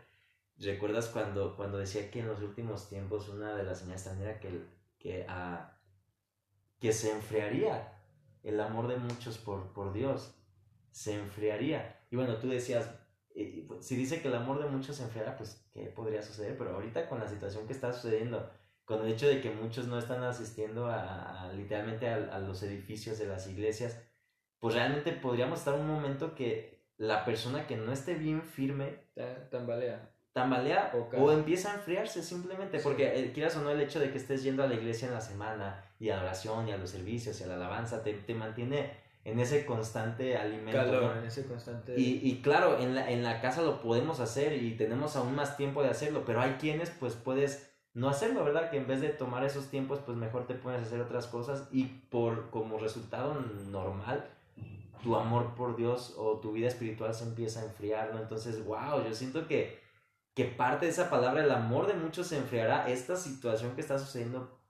¿Recuerdas 0.61 1.07
cuando, 1.07 1.55
cuando 1.55 1.79
decía 1.79 2.11
que 2.11 2.19
en 2.19 2.27
los 2.27 2.41
últimos 2.41 2.87
tiempos 2.87 3.29
una 3.29 3.55
de 3.55 3.63
las 3.63 3.79
señales 3.79 4.03
también 4.03 4.29
era 4.29 4.39
que, 4.39 4.61
que, 4.99 5.25
uh, 5.27 5.65
que 6.79 6.93
se 6.93 7.11
enfriaría 7.11 7.97
el 8.43 8.59
amor 8.59 8.87
de 8.87 8.97
muchos 8.97 9.39
por, 9.39 9.73
por 9.73 9.91
Dios? 9.91 10.35
Se 10.91 11.15
enfriaría. 11.15 12.05
Y 12.11 12.15
bueno, 12.15 12.37
tú 12.37 12.47
decías, 12.47 12.91
eh, 13.33 13.67
si 13.79 13.95
dice 13.95 14.21
que 14.21 14.27
el 14.27 14.35
amor 14.35 14.61
de 14.61 14.69
muchos 14.69 14.97
se 14.97 15.03
enfriará, 15.03 15.35
pues 15.35 15.65
¿qué 15.73 15.87
podría 15.87 16.21
suceder? 16.21 16.55
Pero 16.57 16.75
ahorita 16.75 17.09
con 17.09 17.19
la 17.19 17.27
situación 17.27 17.65
que 17.65 17.73
está 17.73 17.91
sucediendo, 17.91 18.51
con 18.85 19.03
el 19.03 19.11
hecho 19.11 19.27
de 19.27 19.41
que 19.41 19.49
muchos 19.49 19.87
no 19.87 19.97
están 19.97 20.21
asistiendo 20.23 20.87
a, 20.87 21.51
literalmente 21.55 22.07
a, 22.07 22.39
los 22.39 22.61
edificios 22.61 23.17
de 23.17 23.25
las 23.25 23.47
iglesias, 23.47 23.99
pues 24.59 24.75
realmente 24.75 25.11
podríamos 25.11 25.59
estar 25.59 25.73
un 25.73 25.87
momento 25.87 26.35
que 26.35 26.85
la 26.97 27.25
persona 27.25 27.65
que 27.65 27.77
no 27.77 27.91
esté 27.91 28.13
bien 28.13 28.43
firme 28.43 28.99
tambalea 29.49 30.11
tambalea 30.33 30.93
o 31.17 31.31
empieza 31.31 31.71
a 31.71 31.75
enfriarse 31.75 32.23
simplemente, 32.23 32.79
porque 32.79 33.19
eh, 33.19 33.31
quieras 33.33 33.57
o 33.57 33.61
no 33.61 33.69
el 33.69 33.81
hecho 33.81 33.99
de 33.99 34.11
que 34.11 34.17
estés 34.17 34.43
yendo 34.43 34.63
a 34.63 34.67
la 34.67 34.75
iglesia 34.75 35.07
en 35.07 35.13
la 35.13 35.21
semana 35.21 35.83
y 35.99 36.09
a 36.09 36.17
la 36.17 36.23
oración 36.23 36.67
y 36.67 36.71
a 36.71 36.77
los 36.77 36.89
servicios 36.89 37.39
y 37.39 37.43
a 37.43 37.47
la 37.47 37.55
alabanza 37.55 38.01
te, 38.01 38.13
te 38.13 38.33
mantiene 38.33 38.91
en 39.23 39.39
ese 39.39 39.65
constante 39.65 40.37
alimento. 40.37 40.79
Calor, 40.79 41.17
en 41.17 41.25
ese 41.25 41.45
constante... 41.45 41.99
Y, 41.99 42.21
y, 42.23 42.41
claro, 42.41 42.79
en 42.79 42.95
la, 42.95 43.11
en 43.11 43.23
la 43.23 43.41
casa 43.41 43.61
lo 43.61 43.81
podemos 43.81 44.19
hacer 44.19 44.63
y 44.63 44.75
tenemos 44.77 45.15
aún 45.15 45.35
más 45.35 45.57
tiempo 45.57 45.83
de 45.83 45.89
hacerlo, 45.89 46.23
pero 46.25 46.41
hay 46.41 46.53
quienes 46.53 46.89
pues 46.91 47.13
puedes 47.15 47.69
no 47.93 48.09
hacerlo, 48.09 48.43
¿verdad? 48.43 48.71
Que 48.71 48.77
en 48.77 48.87
vez 48.87 49.01
de 49.01 49.09
tomar 49.09 49.43
esos 49.43 49.67
tiempos 49.67 49.99
pues 49.99 50.17
mejor 50.17 50.47
te 50.47 50.55
puedes 50.55 50.81
hacer 50.81 51.01
otras 51.01 51.27
cosas 51.27 51.67
y 51.71 51.85
por 52.09 52.49
como 52.49 52.79
resultado 52.79 53.35
normal 53.69 54.25
tu 55.03 55.15
amor 55.15 55.55
por 55.55 55.75
Dios 55.75 56.15
o 56.17 56.37
tu 56.37 56.51
vida 56.51 56.67
espiritual 56.67 57.13
se 57.13 57.23
empieza 57.25 57.61
a 57.61 57.65
enfriar, 57.65 58.13
¿no? 58.13 58.21
Entonces, 58.21 58.63
wow, 58.65 59.03
yo 59.03 59.13
siento 59.13 59.47
que 59.47 59.79
que 60.33 60.45
parte 60.45 60.85
de 60.85 60.91
esa 60.91 61.09
palabra, 61.09 61.43
el 61.43 61.51
amor 61.51 61.87
de 61.87 61.93
muchos 61.93 62.27
se 62.27 62.37
enfriará, 62.37 62.89
esta 62.89 63.15
situación 63.15 63.75
que 63.75 63.81
está 63.81 63.99
sucediendo 63.99 64.61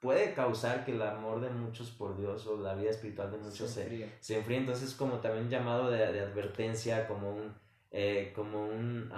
puede 0.00 0.32
causar 0.32 0.84
que 0.84 0.92
el 0.92 1.02
amor 1.02 1.40
de 1.40 1.50
muchos 1.50 1.90
por 1.90 2.16
Dios 2.16 2.46
o 2.46 2.56
la 2.56 2.74
vida 2.74 2.90
espiritual 2.90 3.30
de 3.32 3.38
muchos 3.38 3.70
se, 3.70 3.82
enfríe. 3.82 4.12
Se, 4.20 4.38
enfríe. 4.38 4.58
Entonces, 4.58 4.94
como 4.94 5.18
también 5.18 5.46
un 5.46 5.50
llamado 5.50 5.90
de, 5.90 6.12
de 6.12 6.20
advertencia, 6.20 7.08
como 7.08 7.30
un, 7.32 7.54
eh, 7.90 8.32
como 8.34 8.64
un, 8.66 9.12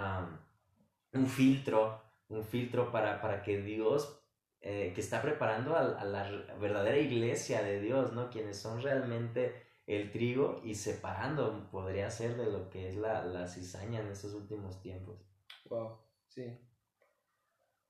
un 1.13 1.27
filtro, 1.27 2.01
un 2.29 2.43
filtro 2.43 2.91
para, 2.91 3.21
para 3.21 3.43
que 3.43 3.61
Dios, 3.61 4.19
eh, 4.61 4.91
que 4.95 5.01
está 5.01 5.21
preparando 5.21 5.75
a, 5.75 5.81
a, 5.81 6.05
la 6.05 6.23
verdadera 6.59 6.97
iglesia 6.97 7.61
de 7.61 7.79
Dios, 7.79 8.13
¿no? 8.13 8.29
Quienes 8.29 8.57
son 8.57 8.81
realmente 8.81 9.69
el 9.85 10.11
trigo 10.11 10.61
y 10.63 10.75
separando, 10.75 11.69
podría 11.71 12.09
ser 12.09 12.37
de 12.37 12.45
lo 12.45 12.69
que 12.69 12.87
es 12.87 12.95
la, 12.95 13.25
la 13.25 13.47
cizaña 13.47 13.99
en 13.99 14.07
estos 14.07 14.33
últimos 14.33 14.81
tiempos. 14.81 15.30
Wow, 15.71 15.97
sí. 16.27 16.59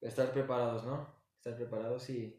Estar 0.02 0.32
preparados, 0.32 0.84
¿no? 0.84 1.08
Estar 1.38 1.56
preparados 1.56 2.08
y. 2.12 2.38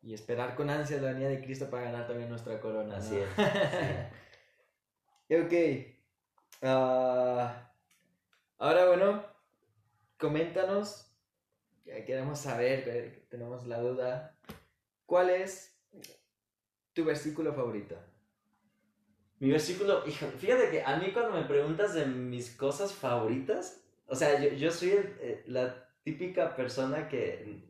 Y 0.00 0.14
esperar 0.14 0.54
con 0.54 0.70
ansia 0.70 1.00
la 1.00 1.12
venida 1.12 1.28
de 1.28 1.42
Cristo 1.42 1.68
para 1.68 1.84
ganar 1.84 2.06
también 2.06 2.28
nuestra 2.28 2.60
corona. 2.60 2.98
Así 2.98 3.16
es. 3.16 3.28
ok. 5.44 5.52
Ah, 6.62 7.72
ahora, 8.58 8.86
bueno, 8.86 9.24
coméntanos. 10.18 11.10
Queremos 11.84 12.38
saber, 12.38 13.26
tenemos 13.28 13.66
la 13.66 13.80
duda. 13.80 14.38
¿Cuál 15.04 15.30
es 15.30 15.76
tu 16.92 17.04
versículo 17.04 17.52
favorito? 17.54 17.98
Mi 19.40 19.50
versículo, 19.50 20.06
hijo, 20.06 20.26
fíjate 20.38 20.70
que 20.70 20.82
a 20.82 20.96
mí 20.96 21.12
cuando 21.12 21.32
me 21.32 21.44
preguntas 21.44 21.94
de 21.94 22.06
mis 22.06 22.50
cosas 22.50 22.92
favoritas, 22.92 23.84
o 24.06 24.14
sea, 24.14 24.40
yo, 24.40 24.50
yo 24.50 24.70
soy 24.70 24.90
eh, 24.90 25.44
la 25.46 25.88
típica 26.02 26.54
persona 26.54 27.08
que 27.08 27.62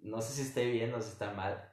no 0.00 0.20
sé 0.20 0.32
si 0.34 0.42
esté 0.42 0.66
bien 0.70 0.94
o 0.94 1.00
si 1.00 1.10
está 1.10 1.32
mal, 1.32 1.72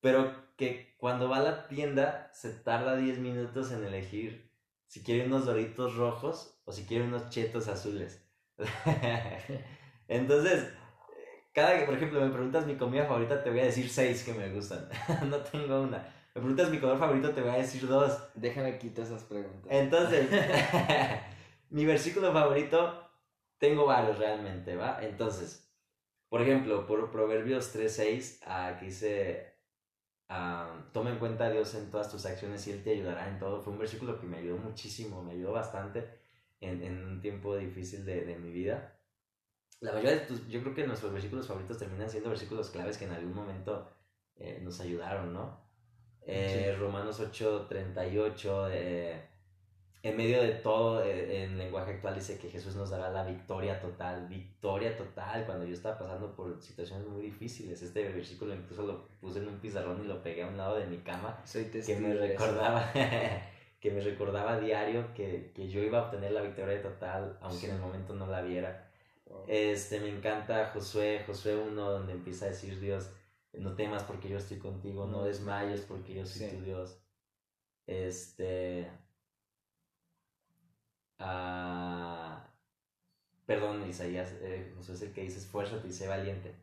pero 0.00 0.44
que 0.56 0.94
cuando 0.98 1.28
va 1.28 1.38
a 1.38 1.42
la 1.42 1.68
tienda 1.68 2.30
se 2.32 2.50
tarda 2.50 2.96
10 2.96 3.18
minutos 3.18 3.72
en 3.72 3.84
elegir 3.84 4.50
si 4.86 5.02
quiere 5.02 5.26
unos 5.26 5.46
doritos 5.46 5.96
rojos 5.96 6.60
o 6.64 6.72
si 6.72 6.84
quiere 6.84 7.04
unos 7.04 7.30
chetos 7.30 7.68
azules. 7.68 8.24
Entonces, 10.08 10.68
cada 11.52 11.78
que, 11.78 11.84
por 11.84 11.94
ejemplo, 11.94 12.20
me 12.20 12.30
preguntas 12.30 12.66
mi 12.66 12.76
comida 12.76 13.06
favorita, 13.06 13.42
te 13.42 13.50
voy 13.50 13.60
a 13.60 13.64
decir 13.64 13.88
seis 13.88 14.22
que 14.22 14.34
me 14.34 14.50
gustan. 14.50 14.88
no 15.28 15.38
tengo 15.38 15.80
una. 15.80 16.06
Me 16.34 16.40
preguntas 16.40 16.70
mi 16.70 16.78
color 16.80 16.98
favorito, 16.98 17.30
te 17.30 17.40
voy 17.40 17.50
a 17.50 17.56
decir 17.58 17.86
dos. 17.86 18.18
Déjame 18.34 18.78
quitar 18.78 19.04
esas 19.04 19.22
preguntas. 19.22 19.70
Entonces, 19.70 20.28
mi 21.70 21.84
versículo 21.84 22.32
favorito, 22.32 23.08
tengo 23.58 23.86
varios 23.86 24.18
realmente, 24.18 24.76
¿va? 24.76 24.98
Entonces, 25.02 25.72
por 26.28 26.42
ejemplo, 26.42 26.86
por 26.86 27.10
Proverbios 27.10 27.74
3.6, 27.74 28.40
aquí 28.46 28.86
dice, 28.86 29.54
toma 30.92 31.10
en 31.10 31.18
cuenta 31.18 31.46
a 31.46 31.50
Dios 31.50 31.74
en 31.76 31.90
todas 31.90 32.10
tus 32.10 32.26
acciones 32.26 32.66
y 32.66 32.72
Él 32.72 32.82
te 32.82 32.90
ayudará 32.90 33.28
en 33.28 33.38
todo. 33.38 33.62
Fue 33.62 33.72
un 33.72 33.78
versículo 33.78 34.18
que 34.18 34.26
me 34.26 34.38
ayudó 34.38 34.56
muchísimo, 34.58 35.22
me 35.22 35.32
ayudó 35.32 35.52
bastante 35.52 36.18
en, 36.60 36.82
en 36.82 37.04
un 37.04 37.20
tiempo 37.20 37.56
difícil 37.56 38.04
de, 38.04 38.24
de 38.24 38.36
mi 38.36 38.50
vida 38.50 38.94
la 39.84 39.92
mayoría 39.92 40.18
de 40.18 40.26
tus, 40.26 40.48
yo 40.48 40.62
creo 40.62 40.74
que 40.74 40.86
nuestros 40.86 41.12
versículos 41.12 41.46
favoritos 41.46 41.78
terminan 41.78 42.08
siendo 42.08 42.30
versículos 42.30 42.70
claves 42.70 42.96
que 42.96 43.04
en 43.04 43.12
algún 43.12 43.34
momento 43.34 43.92
eh, 44.36 44.58
nos 44.62 44.80
ayudaron, 44.80 45.32
¿no? 45.34 45.63
Eh, 46.26 46.74
Romanos 46.78 47.20
8, 47.20 47.66
38, 47.68 48.68
eh, 48.70 49.20
en 50.02 50.16
medio 50.16 50.42
de 50.42 50.52
todo, 50.52 51.02
en 51.04 51.56
lenguaje 51.56 51.92
actual 51.92 52.14
dice 52.14 52.38
que 52.38 52.50
Jesús 52.50 52.76
nos 52.76 52.90
dará 52.90 53.10
la 53.10 53.24
victoria 53.24 53.80
total, 53.80 54.26
victoria 54.28 54.96
total, 54.96 55.46
cuando 55.46 55.64
yo 55.64 55.72
estaba 55.72 55.98
pasando 55.98 56.34
por 56.34 56.60
situaciones 56.60 57.06
muy 57.06 57.22
difíciles. 57.22 57.80
Este 57.80 58.08
versículo 58.10 58.54
incluso 58.54 58.82
lo 58.82 59.08
puse 59.20 59.38
en 59.38 59.48
un 59.48 59.58
pizarrón 59.60 60.04
y 60.04 60.06
lo 60.06 60.22
pegué 60.22 60.42
a 60.42 60.48
un 60.48 60.58
lado 60.58 60.76
de 60.76 60.86
mi 60.86 60.98
cama, 60.98 61.40
Soy 61.46 61.64
que 61.64 61.96
me 61.96 62.12
recordaba, 62.14 62.92
que 63.80 63.90
me 63.90 64.00
recordaba 64.00 64.54
a 64.54 64.60
diario 64.60 65.14
que, 65.14 65.52
que 65.54 65.68
yo 65.68 65.82
iba 65.82 66.00
a 66.00 66.02
obtener 66.04 66.32
la 66.32 66.42
victoria 66.42 66.82
total, 66.82 67.38
aunque 67.40 67.66
en 67.66 67.76
el 67.76 67.80
momento 67.80 68.14
no 68.14 68.26
la 68.26 68.42
viera. 68.42 68.90
Este, 69.46 70.00
me 70.00 70.08
encanta 70.08 70.70
Josué, 70.72 71.22
Josué 71.26 71.56
1, 71.56 71.90
donde 71.90 72.12
empieza 72.12 72.46
a 72.46 72.48
decir 72.48 72.80
Dios, 72.80 73.10
no 73.58 73.74
temas 73.74 74.02
porque 74.04 74.28
yo 74.28 74.38
estoy 74.38 74.58
contigo, 74.58 75.06
no 75.06 75.24
desmayes 75.24 75.82
porque 75.82 76.14
yo 76.14 76.26
soy 76.26 76.48
tu 76.48 76.62
Dios. 76.62 77.00
Este. 77.86 78.90
Ah, 81.18 82.48
perdón, 83.46 83.88
Isaías, 83.88 84.34
eh, 84.40 84.72
Josué 84.76 84.94
es 84.94 85.02
el 85.02 85.12
que 85.12 85.22
dice 85.22 85.38
esfuérzate 85.38 85.88
y 85.88 85.92
sé 85.92 86.08
valiente. 86.08 86.54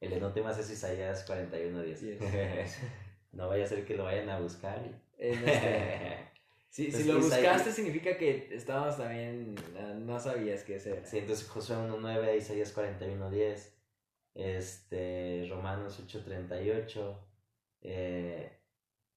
El 0.00 0.10
de 0.10 0.20
no 0.20 0.32
temas 0.32 0.58
es 0.58 0.70
Isaías 0.70 1.28
41.10. 1.28 2.68
no 3.32 3.48
vaya 3.48 3.64
a 3.64 3.68
ser 3.68 3.84
que 3.84 3.96
lo 3.96 4.04
vayan 4.04 4.28
a 4.30 4.38
buscar. 4.38 4.82
Si, 6.68 6.92
si 6.92 7.04
lo 7.04 7.18
buscaste 7.18 7.72
significa 7.72 8.18
que 8.18 8.48
estabas 8.50 8.98
también, 8.98 9.54
no 10.00 10.20
sabías 10.20 10.62
qué 10.62 10.74
era. 10.74 11.06
Sí, 11.06 11.16
entonces 11.16 11.48
Josué 11.48 11.74
1.9, 11.76 12.36
Isaías 12.36 12.76
41.10, 12.76 13.70
este, 14.36 15.46
Romanos 15.50 16.00
8.38. 16.06 17.18
Eh, 17.80 18.52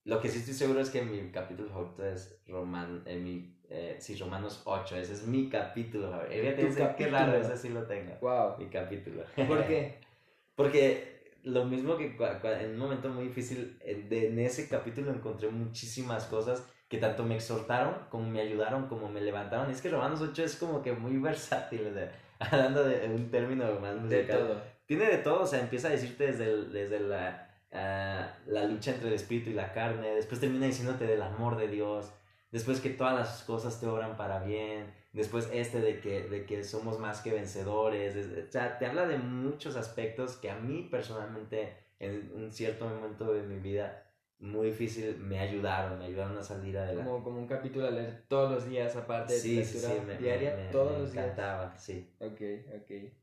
lo 0.05 0.21
que 0.21 0.29
sí 0.29 0.39
estoy 0.39 0.53
seguro 0.53 0.79
es 0.79 0.89
que 0.89 1.01
mi 1.01 1.29
capítulo 1.31 1.69
favorito 1.69 2.05
es 2.05 2.41
Roman, 2.47 3.03
eh, 3.05 3.17
mi, 3.17 3.59
eh, 3.69 3.97
sí, 3.99 4.15
Romanos 4.15 4.61
8, 4.65 4.95
ese 4.95 5.13
es 5.13 5.27
mi 5.27 5.49
capítulo 5.49 6.09
favorito. 6.09 6.95
Qué 6.97 7.07
raro, 7.07 7.35
ese 7.35 7.57
sí 7.57 7.69
lo 7.69 7.83
tengo. 7.83 8.15
Wow. 8.21 8.57
Mi 8.57 8.67
capítulo. 8.67 9.23
¿Por 9.35 9.67
qué? 9.67 9.99
Porque 10.55 11.37
lo 11.43 11.65
mismo 11.65 11.97
que 11.97 12.15
en 12.61 12.71
un 12.71 12.77
momento 12.77 13.09
muy 13.09 13.25
difícil, 13.25 13.77
en 13.81 14.39
ese 14.39 14.67
capítulo 14.67 15.11
encontré 15.11 15.49
muchísimas 15.49 16.25
cosas 16.25 16.65
que 16.87 16.97
tanto 16.97 17.23
me 17.23 17.35
exhortaron, 17.35 17.93
como 18.09 18.27
me 18.27 18.41
ayudaron, 18.41 18.87
como 18.87 19.09
me 19.09 19.21
levantaron. 19.21 19.69
Es 19.69 19.81
que 19.81 19.89
Romanos 19.89 20.21
8 20.21 20.43
es 20.43 20.55
como 20.55 20.81
que 20.81 20.91
muy 20.93 21.17
versátil, 21.17 21.93
hablando 22.39 22.83
de 22.83 23.07
un 23.07 23.29
término 23.29 23.79
más 23.79 23.95
musical. 23.95 24.25
De 24.25 24.33
todo. 24.33 24.61
Tiene 24.89 25.05
de 25.05 25.19
todo, 25.19 25.41
o 25.41 25.45
sea, 25.45 25.59
empieza 25.59 25.87
a 25.87 25.91
decirte 25.91 26.31
desde, 26.31 26.65
desde 26.65 26.99
la, 26.99 27.47
ah, 27.71 28.35
la 28.47 28.63
lucha 28.63 28.89
entre 28.89 29.09
el 29.09 29.13
espíritu 29.13 29.51
y 29.51 29.53
la 29.53 29.71
carne, 29.71 30.15
después 30.15 30.41
termina 30.41 30.65
diciéndote 30.65 31.05
del 31.05 31.21
amor 31.21 31.57
de 31.57 31.67
Dios, 31.67 32.11
después 32.51 32.81
que 32.81 32.89
todas 32.89 33.13
las 33.13 33.43
cosas 33.43 33.79
te 33.79 33.85
obran 33.85 34.17
para 34.17 34.39
bien, 34.39 34.91
después 35.13 35.47
este 35.53 35.79
de 35.79 35.99
que, 35.99 36.23
de 36.23 36.43
que 36.47 36.63
somos 36.63 36.97
más 36.97 37.21
que 37.21 37.31
vencedores, 37.31 38.15
o 38.15 38.51
sea, 38.51 38.79
te 38.79 38.87
habla 38.87 39.05
de 39.05 39.19
muchos 39.19 39.75
aspectos 39.75 40.37
que 40.37 40.49
a 40.49 40.55
mí 40.55 40.87
personalmente 40.89 41.77
en 41.99 42.31
un 42.33 42.51
cierto 42.51 42.89
momento 42.89 43.31
de 43.31 43.43
mi 43.43 43.59
vida 43.59 44.07
muy 44.39 44.69
difícil, 44.69 45.17
me 45.19 45.37
ayudaron, 45.37 45.99
me 45.99 46.05
ayudaron 46.05 46.35
a 46.35 46.41
salir 46.41 46.75
adelante. 46.79 47.07
Como, 47.07 47.23
como 47.23 47.37
un 47.37 47.47
capítulo 47.47 47.85
a 47.85 47.91
leer 47.91 48.23
todos 48.27 48.49
los 48.49 48.67
días, 48.67 48.95
aparte 48.95 49.33
de 49.33 49.39
sí, 49.39 49.55
lectura 49.57 49.89
sí, 49.89 50.01
me, 50.07 50.15
diaria, 50.15 50.71
todos 50.71 50.99
los 50.99 51.11
encantaba, 51.11 51.77
sí. 51.77 52.11
Ok, 52.19 52.41
ok. 52.75 53.13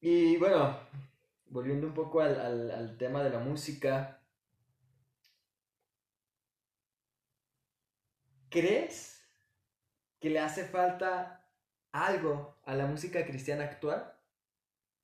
Y 0.00 0.36
bueno, 0.36 0.78
volviendo 1.46 1.86
un 1.86 1.94
poco 1.94 2.20
al, 2.20 2.70
al, 2.70 2.96
tema 2.98 3.22
de 3.22 3.30
la 3.30 3.40
música, 3.40 4.20
¿crees 8.48 9.26
que 10.20 10.30
le 10.30 10.38
hace 10.38 10.64
falta 10.64 11.48
algo 11.92 12.56
a 12.64 12.74
la 12.74 12.86
música 12.86 13.26
cristiana 13.26 13.64
actual? 13.64 14.14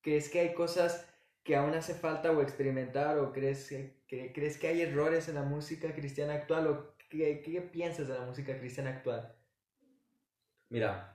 ¿Crees 0.01 0.29
que 0.29 0.41
hay 0.41 0.55
cosas 0.55 1.07
que 1.43 1.57
aún 1.57 1.75
hace 1.75 1.95
falta 1.95 2.31
o 2.31 2.41
experimentar 2.41 3.19
o 3.19 3.33
crees 3.33 3.69
que, 3.69 4.33
crees 4.33 4.59
que 4.59 4.69
hay 4.69 4.83
errores 4.83 5.29
en 5.29 5.35
la 5.35 5.43
música 5.43 5.93
cristiana 5.93 6.35
actual 6.35 6.67
o 6.69 6.95
qué, 7.11 7.43
qué 7.43 7.61
piensas 7.61 8.09
de 8.09 8.15
la 8.15 8.25
música 8.25 8.59
cristiana 8.59 8.91
actual? 8.91 9.35
Mira, 10.71 11.13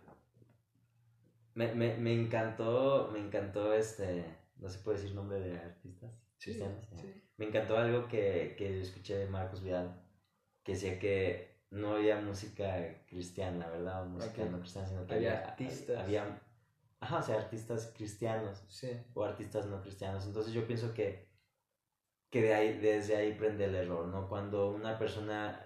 me, 1.60 1.76
me, 1.76 1.98
me, 1.98 2.13
encantó, 2.13 3.10
me 3.12 3.19
encantó 3.19 3.74
este, 3.74 4.24
no 4.56 4.69
se 4.69 4.80
puede 4.80 4.98
decir 4.98 5.13
nombre 5.13 5.41
de 5.41 5.58
artistas 5.58 6.10
cristianos. 6.41 6.88
Me 7.36 7.48
encantó 7.48 7.78
algo 7.78 8.08
que, 8.08 8.56
que 8.58 8.80
escuché 8.80 9.17
de 9.17 9.28
Marcos 9.28 9.62
Vidal, 9.62 10.02
que 10.63 10.72
decía 10.72 10.98
que 11.00 11.60
no 11.69 11.95
había 11.95 12.22
música 12.22 13.04
cristiana, 13.08 13.67
¿verdad? 13.67 14.06
música 14.06 14.45
no 14.45 14.60
cristiana, 14.60 14.88
sino 14.88 15.06
que 15.06 15.15
había, 15.15 15.48
artistas. 15.50 15.98
Había 15.98 16.41
Ajá, 17.02 17.17
o 17.17 17.24
sea, 17.24 17.36
artistas 17.36 17.93
cristianos 17.95 18.63
o 19.13 19.24
artistas 19.26 19.67
no 19.67 19.82
cristianos. 19.82 20.26
Entonces 20.26 20.54
yo 20.54 20.65
pienso 20.65 20.93
que, 20.93 21.28
que 22.30 22.41
de 22.41 22.54
ahí, 22.54 22.78
desde 22.78 23.17
ahí 23.17 23.34
prende 23.34 23.65
el 23.65 23.76
error, 23.76 24.08
¿no? 24.08 24.30
Cuando 24.30 24.72
una 24.72 24.98
persona 24.98 25.65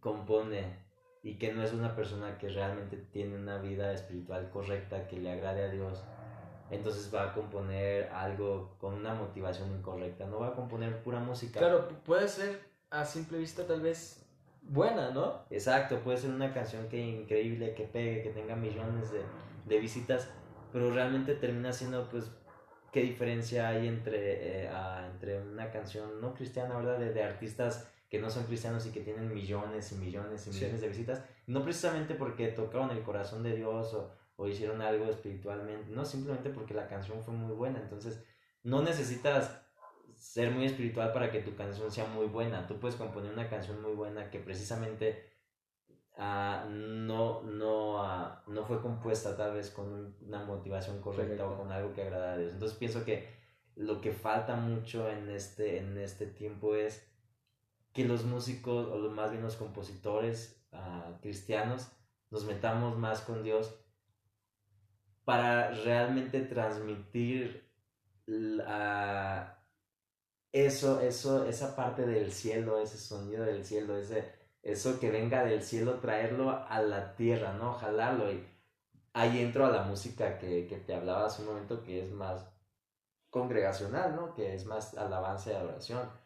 compone 0.00 0.85
y 1.26 1.34
que 1.34 1.52
no 1.52 1.64
es 1.64 1.72
una 1.72 1.96
persona 1.96 2.38
que 2.38 2.48
realmente 2.48 2.96
tiene 3.10 3.34
una 3.34 3.58
vida 3.58 3.92
espiritual 3.92 4.48
correcta, 4.48 5.08
que 5.08 5.18
le 5.18 5.32
agrade 5.32 5.64
a 5.64 5.68
Dios, 5.68 6.04
entonces 6.70 7.12
va 7.12 7.24
a 7.24 7.32
componer 7.34 8.08
algo 8.12 8.76
con 8.78 8.94
una 8.94 9.12
motivación 9.12 9.72
incorrecta, 9.72 10.24
no 10.26 10.38
va 10.38 10.48
a 10.50 10.54
componer 10.54 11.02
pura 11.02 11.18
música. 11.18 11.58
Claro, 11.58 11.88
puede 12.04 12.28
ser 12.28 12.60
a 12.90 13.04
simple 13.04 13.38
vista 13.38 13.66
tal 13.66 13.80
vez 13.80 14.24
buena, 14.62 15.10
¿no? 15.10 15.42
Exacto, 15.50 15.98
puede 15.98 16.16
ser 16.16 16.30
una 16.30 16.54
canción 16.54 16.88
que 16.88 17.00
increíble, 17.00 17.74
que 17.74 17.86
pegue, 17.86 18.22
que 18.22 18.30
tenga 18.30 18.54
millones 18.54 19.10
de, 19.10 19.22
de 19.64 19.80
visitas, 19.80 20.30
pero 20.72 20.92
realmente 20.92 21.34
termina 21.34 21.72
siendo 21.72 22.08
pues 22.08 22.30
qué 22.92 23.02
diferencia 23.02 23.66
hay 23.66 23.88
entre, 23.88 24.66
eh, 24.66 24.70
entre 25.10 25.42
una 25.42 25.72
canción 25.72 26.20
no 26.20 26.34
cristiana, 26.34 26.76
¿verdad? 26.76 27.00
De, 27.00 27.12
de, 27.12 27.24
artistas 27.24 27.92
que 28.08 28.20
no 28.20 28.30
son 28.30 28.44
cristianos 28.44 28.86
y 28.86 28.90
que 28.90 29.00
tienen 29.00 29.32
millones 29.32 29.92
y 29.92 29.96
millones 29.96 30.46
y 30.46 30.50
millones 30.50 30.80
de 30.80 30.88
visitas, 30.88 31.24
no 31.46 31.62
precisamente 31.62 32.14
porque 32.14 32.48
tocaron 32.48 32.90
el 32.90 33.02
corazón 33.02 33.42
de 33.42 33.56
Dios 33.56 33.94
o, 33.94 34.12
o 34.36 34.46
hicieron 34.46 34.80
algo 34.80 35.06
espiritualmente, 35.06 35.90
no, 35.90 36.04
simplemente 36.04 36.50
porque 36.50 36.74
la 36.74 36.86
canción 36.86 37.22
fue 37.22 37.34
muy 37.34 37.54
buena, 37.54 37.80
entonces 37.80 38.22
no 38.62 38.82
necesitas 38.82 39.62
ser 40.14 40.50
muy 40.50 40.66
espiritual 40.66 41.12
para 41.12 41.30
que 41.30 41.40
tu 41.40 41.54
canción 41.54 41.90
sea 41.90 42.06
muy 42.06 42.26
buena, 42.26 42.66
tú 42.66 42.78
puedes 42.78 42.96
componer 42.96 43.32
una 43.32 43.48
canción 43.48 43.82
muy 43.82 43.92
buena 43.92 44.30
que 44.30 44.38
precisamente 44.38 45.30
uh, 46.16 46.68
no, 46.68 47.42
no, 47.42 48.02
uh, 48.02 48.50
no 48.50 48.64
fue 48.64 48.80
compuesta 48.80 49.36
tal 49.36 49.54
vez 49.54 49.70
con 49.70 50.16
una 50.26 50.44
motivación 50.44 51.00
correcta 51.00 51.46
o 51.46 51.56
con 51.56 51.70
algo 51.70 51.92
que 51.92 52.02
agrada 52.02 52.32
a 52.32 52.38
Dios. 52.38 52.52
Entonces 52.52 52.78
pienso 52.78 53.04
que 53.04 53.28
lo 53.74 54.00
que 54.00 54.12
falta 54.12 54.56
mucho 54.56 55.08
en 55.10 55.28
este, 55.28 55.78
en 55.78 55.98
este 55.98 56.26
tiempo 56.26 56.74
es 56.74 57.06
que 57.96 58.04
los 58.04 58.24
músicos, 58.24 58.88
o 58.88 59.10
más 59.10 59.30
bien 59.30 59.42
los 59.42 59.56
compositores 59.56 60.62
uh, 60.72 61.18
cristianos, 61.22 61.90
nos 62.30 62.44
metamos 62.44 62.98
más 62.98 63.22
con 63.22 63.42
Dios 63.42 63.74
para 65.24 65.70
realmente 65.70 66.42
transmitir 66.42 67.66
la, 68.26 69.64
eso, 70.52 71.00
eso, 71.00 71.46
esa 71.46 71.74
parte 71.74 72.04
del 72.04 72.32
cielo, 72.32 72.78
ese 72.78 72.98
sonido 72.98 73.46
del 73.46 73.64
cielo, 73.64 73.96
ese, 73.96 74.30
eso 74.62 75.00
que 75.00 75.10
venga 75.10 75.42
del 75.42 75.62
cielo, 75.62 75.98
traerlo 75.98 76.50
a 76.68 76.82
la 76.82 77.16
tierra, 77.16 77.54
¿no? 77.54 77.72
Jalarlo. 77.72 78.30
Y 78.30 78.46
ahí 79.14 79.40
entro 79.40 79.64
a 79.64 79.70
la 79.70 79.84
música 79.84 80.38
que, 80.38 80.66
que 80.66 80.76
te 80.76 80.94
hablaba 80.94 81.24
hace 81.26 81.40
un 81.40 81.48
momento, 81.48 81.82
que 81.82 82.02
es 82.02 82.12
más 82.12 82.46
congregacional, 83.30 84.14
¿no? 84.14 84.34
Que 84.34 84.54
es 84.54 84.66
más 84.66 84.98
alabanza 84.98 85.52
y 85.52 85.54
adoración. 85.54 86.25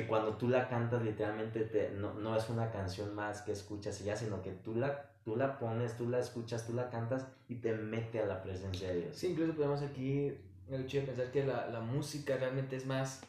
Que 0.00 0.06
cuando 0.06 0.36
tú 0.36 0.48
la 0.48 0.68
cantas, 0.68 1.02
literalmente 1.02 1.60
te, 1.62 1.90
no, 1.90 2.14
no 2.14 2.36
es 2.36 2.48
una 2.48 2.70
canción 2.70 3.14
más 3.14 3.42
que 3.42 3.52
escuchas 3.52 4.00
y 4.00 4.04
ya, 4.04 4.16
sino 4.16 4.42
que 4.42 4.52
tú 4.52 4.74
la, 4.74 5.10
tú 5.24 5.36
la 5.36 5.58
pones, 5.58 5.96
tú 5.96 6.08
la 6.08 6.18
escuchas, 6.18 6.66
tú 6.66 6.72
la 6.72 6.90
cantas 6.90 7.26
y 7.48 7.56
te 7.56 7.74
mete 7.74 8.20
a 8.20 8.26
la 8.26 8.42
presencia 8.42 8.88
de 8.88 9.02
Dios. 9.02 9.16
Sí, 9.16 9.28
incluso 9.28 9.54
podemos 9.54 9.82
aquí 9.82 10.36
el 10.68 10.86
de 10.88 11.00
pensar 11.02 11.30
que 11.30 11.44
la, 11.44 11.68
la 11.68 11.80
música 11.80 12.36
realmente 12.36 12.76
es 12.76 12.86
más, 12.86 13.22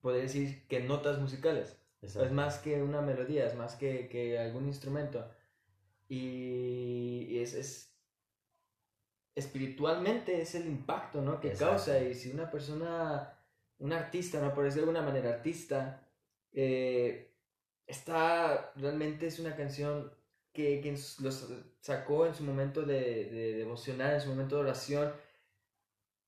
podría 0.00 0.22
decir, 0.22 0.66
que 0.68 0.80
notas 0.80 1.18
musicales. 1.18 1.76
Es 2.02 2.32
más 2.32 2.58
que 2.58 2.82
una 2.82 3.02
melodía, 3.02 3.46
es 3.46 3.54
más 3.54 3.76
que, 3.76 4.08
que 4.08 4.38
algún 4.38 4.66
instrumento. 4.66 5.30
Y, 6.08 7.26
y 7.28 7.38
es, 7.40 7.54
es, 7.54 7.94
espiritualmente 9.34 10.40
es 10.40 10.54
el 10.54 10.66
impacto 10.66 11.20
¿no? 11.20 11.40
que 11.40 11.52
causa. 11.52 12.00
Y 12.02 12.14
si 12.14 12.30
una 12.30 12.50
persona, 12.50 13.38
un 13.80 13.92
artista, 13.92 14.40
¿no? 14.40 14.54
por 14.54 14.64
decirlo 14.64 14.92
de 14.92 14.98
alguna 14.98 15.12
manera, 15.12 15.34
artista, 15.34 16.06
eh, 16.52 17.34
está, 17.86 18.72
realmente 18.76 19.26
es 19.26 19.38
una 19.38 19.56
canción 19.56 20.12
que, 20.52 20.80
que 20.80 20.92
los 21.20 21.48
sacó 21.80 22.26
en 22.26 22.34
su 22.34 22.44
momento 22.44 22.82
de, 22.82 23.24
de 23.24 23.54
devocional, 23.54 24.14
en 24.14 24.20
su 24.20 24.28
momento 24.28 24.56
de 24.56 24.62
oración, 24.62 25.12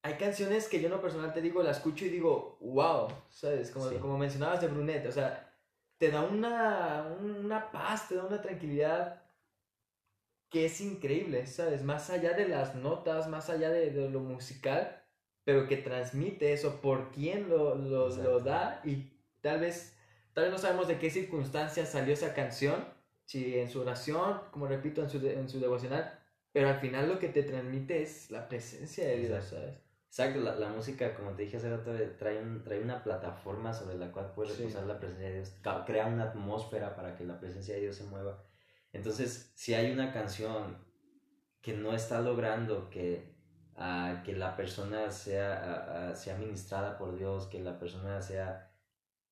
hay 0.02 0.14
canciones 0.14 0.68
que 0.68 0.80
yo 0.80 0.88
no 0.88 1.00
personal 1.00 1.32
te 1.32 1.40
digo, 1.40 1.62
la 1.62 1.70
escucho 1.70 2.04
y 2.04 2.08
digo, 2.08 2.58
wow, 2.60 3.08
¿sabes? 3.30 3.70
Como, 3.70 3.88
como 4.00 4.18
mencionabas 4.18 4.60
de 4.60 4.66
Brunet, 4.66 5.06
o 5.06 5.12
sea, 5.12 5.48
te 5.96 6.10
da 6.10 6.22
una, 6.22 7.16
una 7.20 7.70
paz, 7.70 8.08
te 8.08 8.16
da 8.16 8.24
una 8.24 8.42
tranquilidad 8.42 9.22
que 10.50 10.66
es 10.66 10.80
increíble, 10.80 11.46
¿sabes? 11.46 11.84
Más 11.84 12.10
allá 12.10 12.32
de 12.32 12.48
las 12.48 12.74
notas, 12.74 13.28
más 13.28 13.48
allá 13.48 13.70
de, 13.70 13.90
de 13.90 14.10
lo 14.10 14.20
musical, 14.20 15.01
pero 15.44 15.66
que 15.66 15.76
transmite 15.76 16.52
eso, 16.52 16.80
por 16.80 17.10
quién 17.10 17.48
lo, 17.48 17.74
lo, 17.74 18.08
lo, 18.08 18.40
da 18.40 18.80
y 18.84 19.10
tal 19.40 19.60
vez, 19.60 19.96
tal 20.32 20.44
vez 20.44 20.52
no 20.52 20.58
sabemos 20.58 20.88
de 20.88 20.98
qué 20.98 21.10
circunstancias 21.10 21.90
salió 21.90 22.14
esa 22.14 22.34
canción, 22.34 22.84
si 23.24 23.58
en 23.58 23.68
su 23.68 23.80
oración, 23.80 24.40
como 24.50 24.66
repito, 24.66 25.02
en 25.02 25.10
su, 25.10 25.26
en 25.26 25.48
su 25.48 25.60
devocional, 25.60 26.18
pero 26.52 26.68
al 26.68 26.80
final 26.80 27.08
lo 27.08 27.18
que 27.18 27.28
te 27.28 27.42
transmite 27.42 28.02
es 28.02 28.30
la 28.30 28.48
presencia 28.48 29.06
de 29.06 29.18
Dios, 29.18 29.44
¿sabes? 29.44 29.80
Exacto, 30.06 30.40
la, 30.40 30.54
la, 30.56 30.68
música, 30.68 31.14
como 31.14 31.30
te 31.30 31.44
dije 31.44 31.56
hace 31.56 31.70
rato, 31.70 31.90
trae, 32.18 32.38
un, 32.38 32.62
trae 32.62 32.80
una 32.82 33.02
plataforma 33.02 33.72
sobre 33.72 33.96
la 33.96 34.12
cual 34.12 34.32
puedes 34.34 34.58
reposar 34.58 34.84
la 34.84 35.00
presencia 35.00 35.28
de 35.28 35.34
Dios, 35.36 35.54
crea 35.86 36.06
una 36.06 36.24
atmósfera 36.24 36.94
para 36.94 37.16
que 37.16 37.24
la 37.24 37.40
presencia 37.40 37.74
de 37.74 37.80
Dios 37.80 37.96
se 37.96 38.04
mueva. 38.04 38.44
Entonces, 38.92 39.50
si 39.54 39.72
hay 39.72 39.90
una 39.90 40.12
canción 40.12 40.76
que 41.62 41.72
no 41.72 41.94
está 41.94 42.20
logrando 42.20 42.90
que, 42.90 43.31
uh, 43.76 44.22
que 44.24 44.34
la 44.34 44.56
persona 44.56 45.10
sea, 45.10 46.14
sea 46.14 46.36
ministrada 46.36 46.98
por 46.98 47.16
Dios, 47.16 47.46
que 47.46 47.60
la 47.60 47.78
persona 47.78 48.20
sea, 48.22 48.70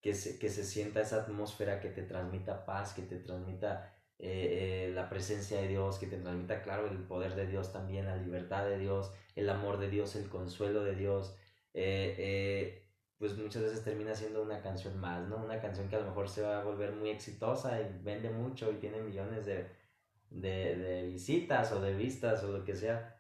que 0.00 0.14
se, 0.14 0.38
que 0.38 0.48
se 0.48 0.64
sienta 0.64 1.00
esa 1.00 1.22
atmósfera 1.22 1.81
que 1.81 1.90
te 1.90 2.03
transmita 2.03 2.64
paz, 2.64 2.94
que 2.94 3.03
te 3.03 3.16
transmita 3.16 3.92
eh, 4.22 4.88
eh, 4.88 4.92
la 4.94 5.09
presencia 5.09 5.62
de 5.62 5.68
Dios, 5.68 5.98
que 5.98 6.07
te 6.07 6.18
transmita, 6.18 6.61
claro, 6.62 6.87
el 6.90 6.98
poder 6.98 7.35
de 7.35 7.46
Dios 7.46 7.72
también, 7.72 8.05
la 8.05 8.16
libertad 8.16 8.66
de 8.66 8.79
Dios, 8.79 9.12
el 9.35 9.48
amor 9.48 9.79
de 9.79 9.88
Dios, 9.88 10.14
el 10.14 10.29
consuelo 10.29 10.85
de 10.85 10.94
Dios, 10.94 11.35
eh, 11.72 12.87
pues 13.16 13.38
muchas 13.38 13.62
veces 13.62 13.83
termina 13.83 14.14
siendo 14.14 14.42
una 14.42 14.61
canción 14.61 14.98
más, 14.98 15.26
¿no? 15.26 15.38
Una 15.38 15.59
canción 15.62 15.88
que 15.88 15.96
a 15.96 16.00
lo 16.00 16.07
mejor 16.07 16.29
se 16.29 16.42
va 16.42 16.61
a 16.61 16.64
volver 16.64 16.92
muy 16.92 17.09
exitosa 17.09 17.81
y 17.81 17.98
vende 18.03 18.29
mucho 18.29 18.70
y 18.70 18.74
tiene 18.76 19.00
millones 19.00 19.46
de, 19.46 19.70
de, 20.29 20.76
de 20.76 21.07
visitas 21.07 21.72
o 21.72 21.81
de 21.81 21.94
vistas 21.94 22.44
o 22.44 22.53
lo 22.53 22.62
que 22.62 22.76
sea, 22.76 23.19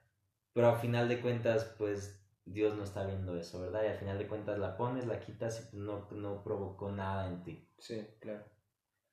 pero 0.52 0.70
al 0.70 0.80
final 0.80 1.08
de 1.08 1.20
cuentas, 1.20 1.74
pues 1.78 2.20
Dios 2.44 2.76
no 2.76 2.84
está 2.84 3.04
viendo 3.04 3.36
eso, 3.36 3.60
¿verdad? 3.60 3.84
Y 3.84 3.88
al 3.88 3.98
final 3.98 4.18
de 4.18 4.26
cuentas 4.26 4.58
la 4.58 4.76
pones, 4.76 5.06
la 5.06 5.20
quitas 5.20 5.60
y 5.60 5.62
pues 5.70 5.82
no, 5.82 6.08
no 6.10 6.42
provocó 6.42 6.90
nada 6.90 7.28
en 7.28 7.42
ti. 7.42 7.68
Sí, 7.78 8.06
claro. 8.20 8.44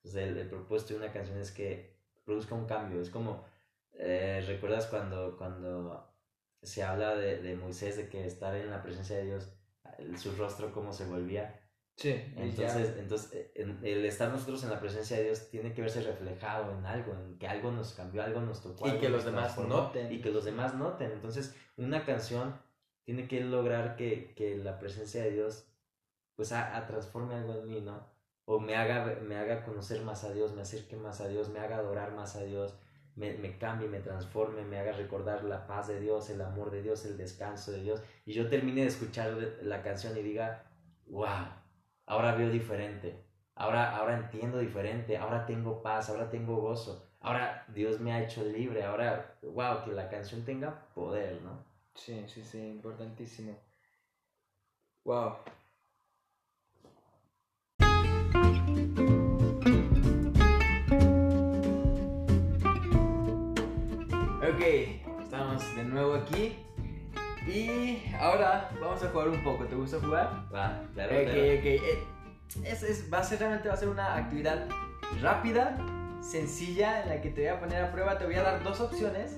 Entonces 0.04 0.38
el, 0.38 0.50
propósito 0.50 0.93
de 0.93 1.00
una 1.06 1.13
canción 1.13 1.38
es 1.38 1.52
que 1.52 2.00
produzca 2.26 2.56
un 2.56 2.65
cambio. 2.65 3.02
Es 3.02 3.10
como, 3.10 3.45
eh, 3.93 4.43
¿recuerdas 4.47 4.88
cuando, 4.88 5.38
cuando 5.38 6.13
se 6.62 6.84
habla 6.84 7.15
de, 7.15 7.41
de, 7.41 7.56
Moisés, 7.56 7.97
de 7.97 8.10
que 8.10 8.26
estar 8.26 8.56
en 8.56 8.69
la 8.71 8.82
presencia 8.82 9.17
de 9.17 9.26
Dios, 9.26 9.54
su 10.17 10.36
rostro 10.36 10.71
cómo 10.71 10.93
se 10.93 11.06
volvía? 11.06 11.66
Sí. 11.97 12.15
Entonces, 12.36 12.95
entonces 12.97 13.51
el 13.55 14.05
estar 14.05 14.31
nosotros 14.31 14.63
en 14.63 14.69
la 14.69 14.79
presencia 14.79 15.17
de 15.17 15.25
Dios 15.25 15.49
tiene 15.49 15.73
que 15.73 15.81
verse 15.81 16.01
reflejado 16.01 16.71
en 16.71 16.86
algo, 16.86 17.13
en 17.13 17.38
que 17.38 17.47
algo 17.47 17.71
nos 17.71 17.93
cambió, 17.93 18.23
algo 18.23 18.39
nos 18.39 18.62
tocó. 18.62 18.88
Y 18.88 18.99
que 18.99 19.10
los 19.10 19.25
demás 19.25 19.57
noten. 19.57 20.12
Y 20.12 20.21
que 20.21 20.31
los 20.31 20.45
demás 20.45 20.75
noten. 20.75 21.12
Entonces, 21.12 21.55
una 21.75 22.05
canción 22.05 22.55
tiene 23.03 23.27
que 23.27 23.41
lograr 23.41 23.95
que, 23.95 24.33
que 24.36 24.55
la 24.55 24.79
presencia 24.79 25.23
de 25.23 25.31
Dios 25.31 25.65
pues 26.36 26.51
a, 26.51 26.77
a 26.77 26.86
transforme 26.86 27.33
algo 27.33 27.55
en 27.55 27.67
mí, 27.67 27.81
¿no? 27.81 28.17
o 28.49 28.62
me 28.62 28.77
haga, 28.77 29.19
me 29.27 29.36
haga 29.36 29.65
conocer 29.65 30.01
más 30.03 30.23
a 30.23 30.31
Dios, 30.31 30.53
me 30.53 30.62
acerque 30.62 30.95
más 30.95 31.19
a 31.19 31.27
Dios, 31.27 31.49
me 31.49 31.60
haga 31.60 31.77
adorar 31.77 32.13
más 32.13 32.38
a 32.38 32.43
Dios, 32.43 32.73
me, 33.15 33.33
me, 33.33 33.57
cambie, 33.57 33.89
me 33.89 33.99
transforme, 33.99 34.63
me 34.63 34.79
haga 34.79 34.93
recordar 34.93 35.43
la 35.43 35.67
paz 35.67 35.89
de 35.89 35.99
Dios, 35.99 36.29
el 36.29 36.39
amor 36.39 36.71
de 36.71 36.81
Dios, 36.81 37.03
el 37.05 37.17
descanso 37.17 37.73
de 37.73 37.81
Dios. 37.81 38.01
Y 38.25 38.31
yo 38.31 38.47
termine 38.47 38.81
de 38.81 38.88
escuchar 38.88 39.38
la 39.63 39.81
canción 39.81 40.15
y 40.17 40.21
diga, 40.21 40.63
wow, 41.07 41.47
ahora 42.08 42.34
veo 42.36 42.50
diferente, 42.50 43.24
ahora, 43.56 43.96
ahora 43.96 44.17
entiendo 44.17 44.58
diferente, 44.58 45.17
ahora 45.17 45.46
tengo 45.46 45.82
paz, 45.84 46.10
ahora 46.10 46.30
tengo 46.30 46.56
gozo, 46.58 47.08
ahora 47.22 47.65
Dios 47.67 48.00
me 48.00 48.12
ha 48.12 48.24
hecho 48.24 48.43
libre, 48.43 48.84
ahora, 48.84 49.38
wow, 49.43 49.84
que 49.86 49.91
la 49.91 50.10
canción 50.10 50.43
tenga 50.43 50.88
poder, 50.96 51.41
¿no? 51.43 51.63
Sí, 51.93 52.26
sí, 52.28 52.43
sí, 52.43 52.60
importantísimo. 52.60 53.56
Wow, 55.06 55.38
Ok, 64.48 64.62
estamos 65.22 65.76
de 65.76 65.84
nuevo 65.84 66.13
aquí. 66.13 66.66
Y 67.47 68.03
ahora 68.19 68.69
vamos 68.81 69.01
a 69.03 69.10
jugar 69.10 69.29
un 69.29 69.43
poco. 69.43 69.65
¿Te 69.65 69.75
gusta 69.75 69.99
jugar? 69.99 70.45
Va, 70.53 70.83
claro. 70.93 71.15
Ok, 71.15 71.29
ok. 71.29 71.65
Eh, 71.65 72.03
es, 72.65 72.83
es, 72.83 73.13
va 73.13 73.19
a 73.19 73.23
ser 73.23 73.39
realmente 73.39 73.67
va 73.67 73.73
a 73.73 73.77
ser 73.77 73.89
una 73.89 74.15
actividad 74.15 74.67
rápida, 75.21 75.77
sencilla, 76.21 77.03
en 77.03 77.10
la 77.10 77.21
que 77.21 77.29
te 77.29 77.41
voy 77.41 77.49
a 77.49 77.60
poner 77.60 77.83
a 77.83 77.91
prueba. 77.91 78.17
Te 78.17 78.25
voy 78.25 78.36
a 78.36 78.43
dar 78.43 78.63
dos 78.63 78.81
opciones 78.81 79.38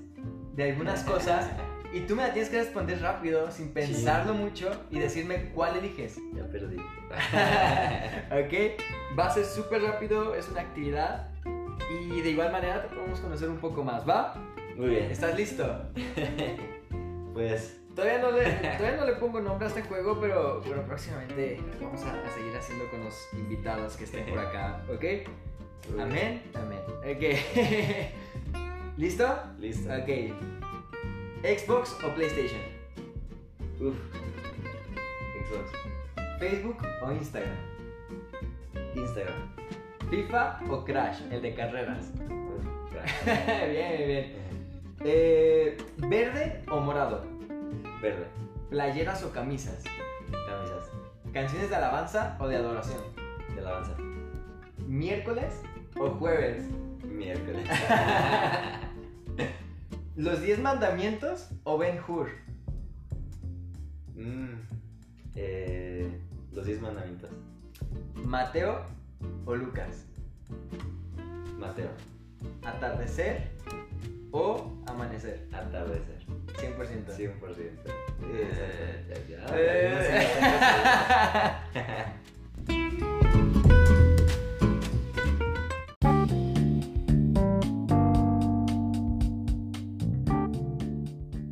de 0.56 0.72
algunas 0.72 1.04
cosas. 1.04 1.48
Y 1.92 2.02
tú 2.02 2.16
me 2.16 2.22
la 2.22 2.32
tienes 2.32 2.52
que 2.52 2.60
responder 2.60 3.02
rápido, 3.02 3.50
sin 3.50 3.74
pensarlo 3.74 4.36
mucho, 4.36 4.70
y 4.92 5.00
decirme 5.00 5.50
cuál 5.56 5.76
eliges. 5.78 6.20
Ya 6.36 6.46
perdí. 6.46 6.78
ok, 8.30 9.18
va 9.18 9.26
a 9.26 9.32
ser 9.32 9.44
súper 9.44 9.82
rápido, 9.82 10.36
es 10.36 10.48
una 10.50 10.62
actividad. 10.62 11.32
Y 11.90 12.22
de 12.22 12.30
igual 12.30 12.52
manera 12.52 12.84
te 12.84 12.96
podemos 12.96 13.20
conocer 13.20 13.50
un 13.50 13.58
poco 13.58 13.84
más, 13.84 14.08
¿va? 14.08 14.36
Muy 14.76 14.90
bien. 14.90 15.10
¿Estás 15.10 15.36
listo? 15.36 15.66
pues. 17.34 17.79
Todavía 17.96 18.20
no, 18.20 18.32
le, 18.32 18.44
todavía 18.78 18.98
no 18.98 19.06
le 19.06 19.14
pongo 19.14 19.42
nombre 19.42 19.66
a 19.66 19.70
este 19.70 19.82
juego, 19.84 20.20
pero, 20.20 20.62
pero 20.64 20.84
próximamente 20.84 21.60
vamos 21.82 22.04
a, 22.04 22.14
a, 22.14 22.30
seguir 22.30 22.56
haciendo 22.56 22.90
con 22.90 23.04
los 23.04 23.16
invitados 23.34 23.98
que 23.98 24.06
estén 24.06 24.26
por 24.26 24.40
acá, 24.40 24.82
¿ok? 24.90 25.04
Amén. 25.98 26.44
Amén. 26.54 26.80
Ok. 27.00 27.24
¿Listo? 28.98 29.28
Listo. 29.60 29.90
Ok. 29.90 30.34
¿Xbox 31.44 31.98
o 32.04 32.14
PlayStation? 32.14 32.62
Uf. 33.80 33.96
Xbox. 35.48 35.72
¿Facebook 36.40 36.78
o 37.02 37.12
Instagram? 37.12 37.56
Instagram. 38.96 39.56
¿FIFA 40.10 40.60
o 40.70 40.84
Crash? 40.84 41.22
El 41.32 41.42
de 41.42 41.56
carreras. 41.56 42.12
Crash. 42.92 43.70
bien, 43.70 44.08
bien. 44.08 44.34
Eh, 45.06 45.78
¿Verde 45.98 46.62
o 46.70 46.80
morado? 46.82 47.26
Verde. 48.02 48.28
¿Playeras 48.70 49.24
o 49.24 49.32
camisas? 49.32 49.84
Camisas. 50.32 50.92
¿Canciones 51.34 51.70
de 51.70 51.76
alabanza 51.76 52.38
o 52.40 52.48
de 52.48 52.56
adoración? 52.56 53.02
De 53.54 53.62
alabanza. 53.62 53.96
¿Miércoles 54.88 55.62
o 55.98 56.10
jueves? 56.12 56.64
Miércoles. 57.04 57.68
¿Los 60.16 60.42
10 60.42 60.60
mandamientos 60.60 61.50
o 61.64 61.78
Ben 61.78 62.00
Hur? 62.08 62.30
Mm, 64.16 64.56
eh, 65.36 66.22
los 66.52 66.66
10 66.66 66.82
mandamientos. 66.82 67.30
¿Mateo 68.16 68.86
o 69.46 69.56
Lucas? 69.56 70.06
Mateo. 71.58 71.90
¿Atardecer 72.66 73.52
o 74.32 74.74
amanecer? 74.88 75.48
Atardecer. 75.54 76.19
100%. 76.60 77.16
100%. 77.16 77.30
Eh, 78.34 79.06
ya, 79.10 79.16
ya, 79.28 79.46
eh. 79.56 80.30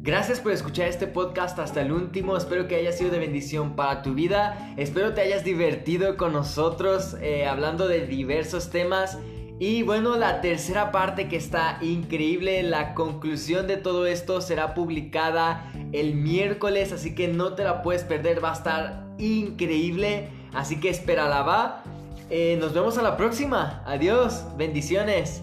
Gracias 0.08 0.39
por 0.39 0.54
escuchar 0.54 0.88
este 0.88 1.06
podcast 1.06 1.60
hasta 1.60 1.82
el 1.82 1.91
último. 1.91 2.38
Espero 2.38 2.70
que 2.70 2.76
haya 2.76 2.93
sido 2.93 3.12
de 3.12 3.20
bendición 3.20 3.76
para 3.76 4.02
tu 4.02 4.13
vida. 4.13 4.74
Espero 4.78 5.13
te 5.13 5.20
hayas 5.20 5.43
divertido 5.43 6.15
con 6.15 6.32
nosotros 6.32 7.17
eh, 7.22 7.46
hablando 7.46 7.89
de 7.89 8.08
diversos 8.08 8.70
temas. 8.70 9.17
Y 9.60 9.82
bueno, 9.82 10.17
la 10.17 10.41
tercera 10.41 10.91
parte 10.91 11.28
que 11.28 11.36
está 11.36 11.80
increíble, 11.82 12.62
la 12.62 12.93
conclusión 12.93 13.65
de 13.65 13.78
todo 13.78 14.06
esto 14.06 14.39
será 14.39 14.76
publicada 14.76 15.72
el 15.93 16.13
miércoles, 16.13 16.91
así 16.91 17.15
que 17.15 17.28
no 17.28 17.54
te 17.54 17.63
la 17.63 17.82
puedes 17.82 18.04
perder, 18.04 18.43
va 18.43 18.52
a 18.52 18.54
estar 18.54 19.08
increíble, 19.17 20.30
así 20.54 20.80
que 20.80 20.89
espérala, 20.89 21.41
va. 21.41 21.84
Eh, 22.30 22.58
nos 22.60 22.74
vemos 22.74 23.00
a 23.00 23.02
la 23.02 23.17
próxima, 23.17 23.82
adiós, 23.88 24.46
bendiciones. 24.58 25.41